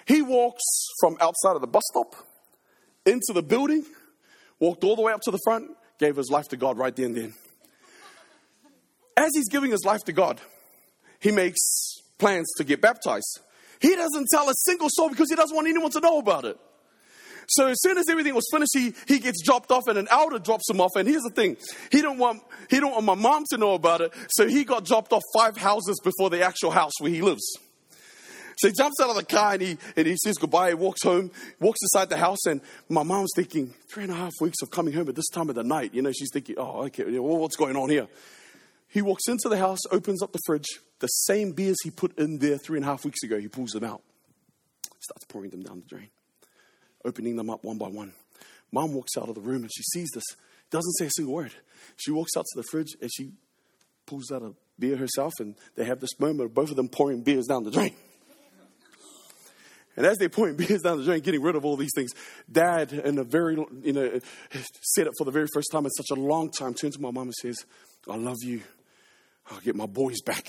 He 0.05 0.21
walks 0.21 0.63
from 0.99 1.17
outside 1.19 1.55
of 1.55 1.61
the 1.61 1.67
bus 1.67 1.83
stop 1.91 2.15
into 3.05 3.33
the 3.33 3.43
building, 3.43 3.85
walked 4.59 4.83
all 4.83 4.95
the 4.95 5.01
way 5.01 5.13
up 5.13 5.21
to 5.21 5.31
the 5.31 5.39
front, 5.43 5.69
gave 5.99 6.15
his 6.15 6.29
life 6.29 6.47
to 6.49 6.57
God 6.57 6.77
right 6.77 6.95
there 6.95 7.05
and 7.05 7.15
then. 7.15 7.33
As 9.17 9.29
he's 9.33 9.49
giving 9.49 9.71
his 9.71 9.83
life 9.85 10.03
to 10.05 10.13
God, 10.13 10.39
he 11.19 11.31
makes 11.31 11.59
plans 12.17 12.49
to 12.57 12.63
get 12.63 12.81
baptized. 12.81 13.39
He 13.79 13.95
doesn't 13.95 14.27
tell 14.31 14.49
a 14.49 14.53
single 14.55 14.87
soul 14.89 15.09
because 15.09 15.29
he 15.29 15.35
doesn't 15.35 15.55
want 15.55 15.67
anyone 15.67 15.91
to 15.91 15.99
know 15.99 16.19
about 16.19 16.45
it. 16.45 16.57
So 17.47 17.67
as 17.67 17.81
soon 17.81 17.97
as 17.97 18.09
everything 18.09 18.33
was 18.33 18.47
finished, 18.51 18.71
he, 18.73 18.93
he 19.07 19.19
gets 19.19 19.41
dropped 19.43 19.71
off 19.71 19.87
and 19.87 19.97
an 19.97 20.07
elder 20.09 20.39
drops 20.39 20.69
him 20.69 20.79
off. 20.79 20.91
And 20.95 21.07
here's 21.07 21.23
the 21.23 21.29
thing. 21.29 21.57
He 21.91 22.01
don't 22.01 22.17
want 22.17 22.41
he 22.69 22.79
don't 22.79 22.91
want 22.91 23.05
my 23.05 23.15
mom 23.15 23.43
to 23.51 23.57
know 23.57 23.73
about 23.73 24.01
it. 24.01 24.13
So 24.29 24.47
he 24.47 24.63
got 24.63 24.85
dropped 24.85 25.11
off 25.11 25.23
five 25.35 25.57
houses 25.57 25.99
before 26.03 26.29
the 26.29 26.43
actual 26.43 26.71
house 26.71 26.93
where 26.99 27.11
he 27.11 27.21
lives. 27.21 27.43
So 28.57 28.67
he 28.67 28.73
jumps 28.73 28.99
out 29.01 29.09
of 29.09 29.15
the 29.15 29.25
car 29.25 29.53
and 29.53 29.61
he, 29.61 29.77
and 29.97 30.05
he 30.05 30.15
says 30.17 30.37
goodbye. 30.37 30.69
He 30.69 30.75
walks 30.75 31.01
home, 31.03 31.31
walks 31.59 31.79
inside 31.81 32.09
the 32.09 32.17
house, 32.17 32.45
and 32.45 32.61
my 32.89 33.01
mom's 33.01 33.31
thinking, 33.35 33.73
three 33.91 34.03
and 34.03 34.11
a 34.11 34.15
half 34.15 34.33
weeks 34.39 34.61
of 34.61 34.69
coming 34.69 34.93
home 34.93 35.09
at 35.09 35.15
this 35.15 35.29
time 35.29 35.49
of 35.49 35.55
the 35.55 35.63
night. 35.63 35.95
You 35.95 36.03
know, 36.03 36.11
she's 36.11 36.29
thinking, 36.31 36.55
oh, 36.59 36.83
okay, 36.85 37.17
well, 37.17 37.37
what's 37.37 37.55
going 37.55 37.75
on 37.75 37.89
here? 37.89 38.07
He 38.87 39.01
walks 39.01 39.27
into 39.27 39.49
the 39.49 39.57
house, 39.57 39.79
opens 39.89 40.21
up 40.21 40.31
the 40.31 40.39
fridge, 40.45 40.67
the 40.99 41.07
same 41.07 41.53
beers 41.53 41.77
he 41.83 41.89
put 41.89 42.15
in 42.19 42.37
there 42.37 42.59
three 42.59 42.77
and 42.77 42.85
a 42.85 42.89
half 42.89 43.03
weeks 43.03 43.23
ago, 43.23 43.39
he 43.39 43.47
pulls 43.47 43.71
them 43.71 43.83
out, 43.83 44.03
starts 44.99 45.25
pouring 45.27 45.49
them 45.49 45.63
down 45.63 45.79
the 45.79 45.87
drain 45.87 46.09
opening 47.05 47.35
them 47.35 47.49
up 47.49 47.63
one 47.63 47.77
by 47.77 47.87
one. 47.87 48.13
Mom 48.71 48.93
walks 48.93 49.17
out 49.17 49.29
of 49.29 49.35
the 49.35 49.41
room 49.41 49.63
and 49.63 49.71
she 49.73 49.83
sees 49.83 50.09
this, 50.13 50.23
doesn't 50.69 50.93
say 50.93 51.07
a 51.07 51.11
single 51.11 51.33
word. 51.33 51.51
She 51.97 52.11
walks 52.11 52.31
out 52.37 52.45
to 52.45 52.61
the 52.61 52.63
fridge 52.63 52.95
and 53.01 53.09
she 53.13 53.31
pulls 54.05 54.31
out 54.31 54.41
a 54.41 54.53
beer 54.79 54.97
herself, 54.97 55.33
and 55.39 55.55
they 55.75 55.85
have 55.85 55.99
this 55.99 56.19
moment 56.19 56.49
of 56.49 56.53
both 56.53 56.69
of 56.69 56.75
them 56.75 56.89
pouring 56.89 57.21
beers 57.21 57.45
down 57.45 57.63
the 57.63 57.71
drain. 57.71 57.93
And 59.97 60.05
as 60.05 60.17
they're 60.17 60.29
pouring 60.29 60.55
beers 60.57 60.81
down 60.81 60.97
the 60.97 61.03
drain, 61.03 61.19
getting 61.21 61.41
rid 61.41 61.55
of 61.55 61.65
all 61.65 61.77
these 61.77 61.91
things, 61.95 62.11
Dad, 62.51 62.91
in 62.93 63.17
a 63.17 63.23
very, 63.23 63.55
you 63.83 63.93
know, 63.93 64.19
said 64.81 65.07
it 65.07 65.13
for 65.17 65.25
the 65.25 65.31
very 65.31 65.47
first 65.53 65.69
time 65.71 65.85
in 65.85 65.91
such 65.91 66.09
a 66.11 66.19
long 66.19 66.49
time, 66.51 66.73
turns 66.73 66.95
to 66.95 67.01
my 67.01 67.11
mom 67.11 67.27
and 67.27 67.33
says, 67.33 67.65
I 68.09 68.15
love 68.15 68.37
you. 68.41 68.61
I'll 69.49 69.59
get 69.59 69.75
my 69.75 69.85
boys 69.85 70.21
back. 70.21 70.47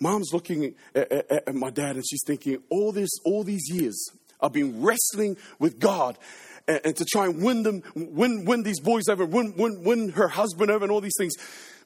Mom's 0.00 0.32
looking 0.32 0.74
at, 0.94 1.12
at, 1.12 1.48
at, 1.48 1.54
my 1.54 1.70
dad 1.70 1.94
and 1.94 2.04
she's 2.08 2.22
thinking, 2.26 2.58
all 2.70 2.90
this, 2.90 3.10
all 3.24 3.44
these 3.44 3.70
years, 3.70 3.96
I've 4.42 4.52
been 4.52 4.82
wrestling 4.82 5.36
with 5.58 5.78
God 5.78 6.18
and, 6.66 6.80
and 6.84 6.96
to 6.96 7.04
try 7.04 7.26
and 7.26 7.42
win 7.42 7.62
them, 7.62 7.82
win, 7.94 8.44
win 8.44 8.62
these 8.62 8.80
boys 8.80 9.08
over, 9.08 9.24
win, 9.24 9.54
win, 9.56 9.84
win 9.84 10.10
her 10.10 10.28
husband 10.28 10.70
over, 10.70 10.84
and 10.84 10.92
all 10.92 11.00
these 11.00 11.16
things. 11.16 11.34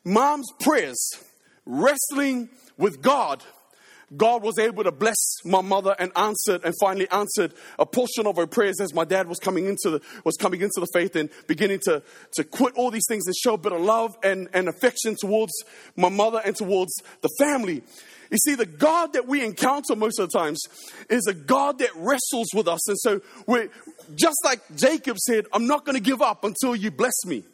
Mom's 0.05 0.51
prayers, 0.61 0.99
wrestling 1.65 2.49
with 2.79 3.03
God. 3.03 3.43
God 4.17 4.45
was 4.45 4.57
able 4.59 4.85
to 4.85 4.93
bless 4.93 5.17
my 5.45 5.61
mother 5.61 5.97
and 5.99 6.13
answered 6.15 6.65
and 6.65 6.73
finally 6.81 7.09
answered 7.11 7.53
a 7.77 7.85
portion 7.85 8.27
of 8.27 8.37
her 8.37 8.47
prayers 8.47 8.81
as 8.81 8.95
my 8.95 9.05
dad 9.05 9.27
was 9.27 9.41
coming 9.41 9.67
into 9.67 9.91
the 9.91 10.01
was 10.25 10.37
coming 10.37 10.61
into 10.61 10.79
the 10.79 10.87
faith 10.93 11.17
and 11.17 11.29
beginning 11.49 11.81
to, 11.87 12.05
to 12.35 12.45
quit 12.45 12.75
all 12.77 12.93
these 12.93 13.07
things 13.09 13.27
and 13.27 13.35
show 13.35 13.55
a 13.55 13.59
bit 13.59 13.73
of 13.73 13.81
love 13.81 14.17
and, 14.23 14.49
and 14.55 14.69
affection 14.69 15.17
towards 15.19 15.53
my 15.97 16.09
mother 16.09 16.41
and 16.45 16.55
towards 16.55 16.93
the 17.21 17.29
family. 17.41 17.83
You 18.31 18.39
see, 18.39 18.55
the 18.55 18.67
God 18.67 19.13
that 19.13 19.27
we 19.27 19.45
encounter 19.45 19.95
most 19.95 20.19
of 20.19 20.31
the 20.31 20.39
times 20.39 20.61
is 21.09 21.27
a 21.27 21.35
God 21.35 21.79
that 21.79 21.91
wrestles 21.95 22.49
with 22.55 22.69
us. 22.69 22.89
And 22.89 22.99
so 22.99 23.21
we're 23.47 23.69
just 24.15 24.39
like 24.45 24.61
Jacob 24.77 25.19
said, 25.19 25.47
I'm 25.53 25.67
not 25.67 25.85
going 25.85 25.97
to 25.97 26.03
give 26.03 26.23
up 26.23 26.45
until 26.45 26.75
you 26.75 26.91
bless 26.91 27.25
me. 27.25 27.45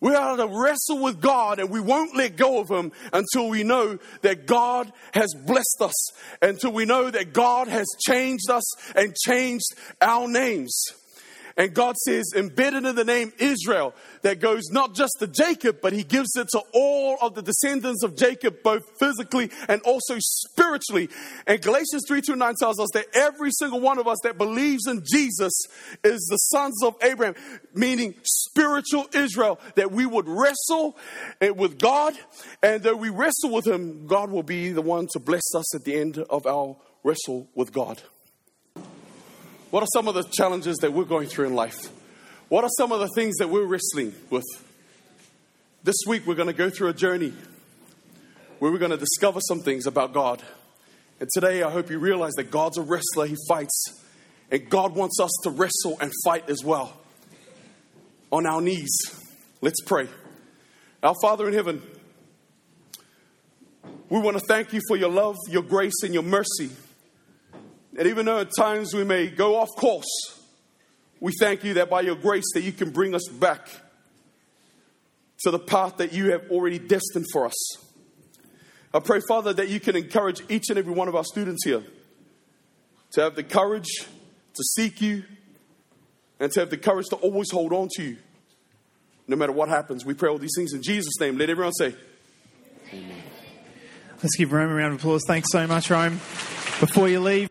We 0.00 0.14
are 0.14 0.36
to 0.36 0.46
wrestle 0.46 1.02
with 1.02 1.20
God 1.20 1.58
and 1.58 1.70
we 1.70 1.80
won't 1.80 2.14
let 2.14 2.36
go 2.36 2.60
of 2.60 2.68
Him 2.68 2.92
until 3.12 3.48
we 3.48 3.64
know 3.64 3.98
that 4.22 4.46
God 4.46 4.92
has 5.14 5.34
blessed 5.46 5.80
us, 5.80 6.10
until 6.42 6.72
we 6.72 6.84
know 6.84 7.10
that 7.10 7.32
God 7.32 7.68
has 7.68 7.86
changed 8.06 8.50
us 8.50 8.64
and 8.94 9.16
changed 9.16 9.74
our 10.00 10.28
names. 10.28 10.84
And 11.56 11.72
God 11.72 11.96
says, 11.96 12.32
embedded 12.36 12.84
in 12.84 12.94
the 12.94 13.04
name 13.04 13.32
Israel, 13.38 13.94
that 14.22 14.40
goes 14.40 14.64
not 14.70 14.94
just 14.94 15.16
to 15.20 15.26
Jacob, 15.26 15.78
but 15.80 15.94
he 15.94 16.02
gives 16.02 16.36
it 16.36 16.48
to 16.48 16.60
all 16.74 17.16
of 17.22 17.34
the 17.34 17.40
descendants 17.40 18.02
of 18.04 18.14
Jacob, 18.14 18.62
both 18.62 18.82
physically 18.98 19.50
and 19.66 19.80
also 19.82 20.16
spiritually. 20.18 21.08
And 21.46 21.62
Galatians 21.62 22.04
3 22.06 22.20
2 22.20 22.36
9 22.36 22.54
tells 22.60 22.78
us 22.78 22.88
that 22.92 23.06
every 23.14 23.50
single 23.52 23.80
one 23.80 23.98
of 23.98 24.06
us 24.06 24.18
that 24.22 24.36
believes 24.36 24.86
in 24.86 25.02
Jesus 25.10 25.54
is 26.04 26.26
the 26.30 26.36
sons 26.36 26.82
of 26.82 26.94
Abraham, 27.02 27.34
meaning 27.74 28.14
spiritual 28.22 29.06
Israel, 29.14 29.58
that 29.76 29.90
we 29.90 30.04
would 30.04 30.28
wrestle 30.28 30.96
eh, 31.40 31.50
with 31.50 31.78
God, 31.78 32.14
and 32.62 32.82
that 32.82 32.98
we 32.98 33.08
wrestle 33.08 33.50
with 33.50 33.66
him, 33.66 34.06
God 34.06 34.30
will 34.30 34.42
be 34.42 34.72
the 34.72 34.82
one 34.82 35.06
to 35.12 35.18
bless 35.18 35.54
us 35.54 35.74
at 35.74 35.84
the 35.84 35.94
end 35.94 36.18
of 36.18 36.46
our 36.46 36.76
wrestle 37.02 37.48
with 37.54 37.72
God. 37.72 38.02
What 39.76 39.82
are 39.82 39.92
some 39.92 40.08
of 40.08 40.14
the 40.14 40.22
challenges 40.22 40.78
that 40.78 40.94
we're 40.94 41.04
going 41.04 41.28
through 41.28 41.48
in 41.48 41.54
life? 41.54 41.76
What 42.48 42.64
are 42.64 42.70
some 42.78 42.92
of 42.92 43.00
the 43.00 43.10
things 43.14 43.36
that 43.36 43.50
we're 43.50 43.66
wrestling 43.66 44.14
with? 44.30 44.46
This 45.84 45.96
week, 46.06 46.26
we're 46.26 46.34
going 46.34 46.46
to 46.46 46.54
go 46.54 46.70
through 46.70 46.88
a 46.88 46.94
journey 46.94 47.34
where 48.58 48.72
we're 48.72 48.78
going 48.78 48.92
to 48.92 48.96
discover 48.96 49.38
some 49.46 49.60
things 49.60 49.86
about 49.86 50.14
God. 50.14 50.42
And 51.20 51.28
today, 51.34 51.62
I 51.62 51.70
hope 51.70 51.90
you 51.90 51.98
realize 51.98 52.32
that 52.36 52.50
God's 52.50 52.78
a 52.78 52.80
wrestler, 52.80 53.26
He 53.26 53.36
fights. 53.50 54.02
And 54.50 54.66
God 54.70 54.94
wants 54.94 55.20
us 55.20 55.30
to 55.42 55.50
wrestle 55.50 55.98
and 56.00 56.10
fight 56.24 56.48
as 56.48 56.64
well. 56.64 56.96
On 58.32 58.46
our 58.46 58.62
knees, 58.62 58.96
let's 59.60 59.82
pray. 59.82 60.08
Our 61.02 61.14
Father 61.20 61.48
in 61.48 61.52
heaven, 61.52 61.82
we 64.08 64.20
want 64.20 64.38
to 64.38 64.42
thank 64.48 64.72
you 64.72 64.80
for 64.88 64.96
your 64.96 65.10
love, 65.10 65.36
your 65.50 65.62
grace, 65.62 66.02
and 66.02 66.14
your 66.14 66.22
mercy. 66.22 66.70
And 67.96 68.06
even 68.08 68.26
though 68.26 68.40
at 68.40 68.50
times 68.56 68.94
we 68.94 69.04
may 69.04 69.28
go 69.28 69.56
off 69.56 69.68
course, 69.76 70.40
we 71.20 71.32
thank 71.40 71.64
you 71.64 71.74
that 71.74 71.88
by 71.88 72.02
your 72.02 72.14
grace 72.14 72.44
that 72.54 72.62
you 72.62 72.72
can 72.72 72.90
bring 72.90 73.14
us 73.14 73.26
back 73.28 73.68
to 75.40 75.50
the 75.50 75.58
path 75.58 75.96
that 75.96 76.12
you 76.12 76.32
have 76.32 76.50
already 76.50 76.78
destined 76.78 77.26
for 77.32 77.46
us. 77.46 77.54
I 78.92 79.00
pray, 79.00 79.20
Father, 79.28 79.52
that 79.54 79.68
you 79.68 79.80
can 79.80 79.96
encourage 79.96 80.42
each 80.48 80.64
and 80.68 80.78
every 80.78 80.92
one 80.92 81.08
of 81.08 81.14
our 81.14 81.24
students 81.24 81.64
here 81.64 81.82
to 83.12 83.20
have 83.20 83.34
the 83.34 83.42
courage 83.42 84.06
to 84.54 84.62
seek 84.74 85.00
you 85.00 85.24
and 86.38 86.52
to 86.52 86.60
have 86.60 86.70
the 86.70 86.76
courage 86.76 87.06
to 87.10 87.16
always 87.16 87.50
hold 87.50 87.72
on 87.72 87.88
to 87.96 88.02
you 88.02 88.16
no 89.28 89.36
matter 89.36 89.52
what 89.52 89.68
happens. 89.68 90.04
We 90.04 90.14
pray 90.14 90.28
all 90.28 90.38
these 90.38 90.54
things 90.56 90.72
in 90.72 90.82
Jesus' 90.82 91.18
name. 91.20 91.38
Let 91.38 91.50
everyone 91.50 91.72
say, 91.72 91.94
Amen. 92.92 93.22
Let's 94.22 94.36
give 94.36 94.52
Rome 94.52 94.70
a 94.70 94.74
round 94.74 94.94
of 94.94 95.00
applause. 95.00 95.22
Thanks 95.26 95.48
so 95.50 95.66
much, 95.66 95.90
Rome. 95.90 96.14
Before 96.80 97.08
you 97.08 97.20
leave, 97.20 97.50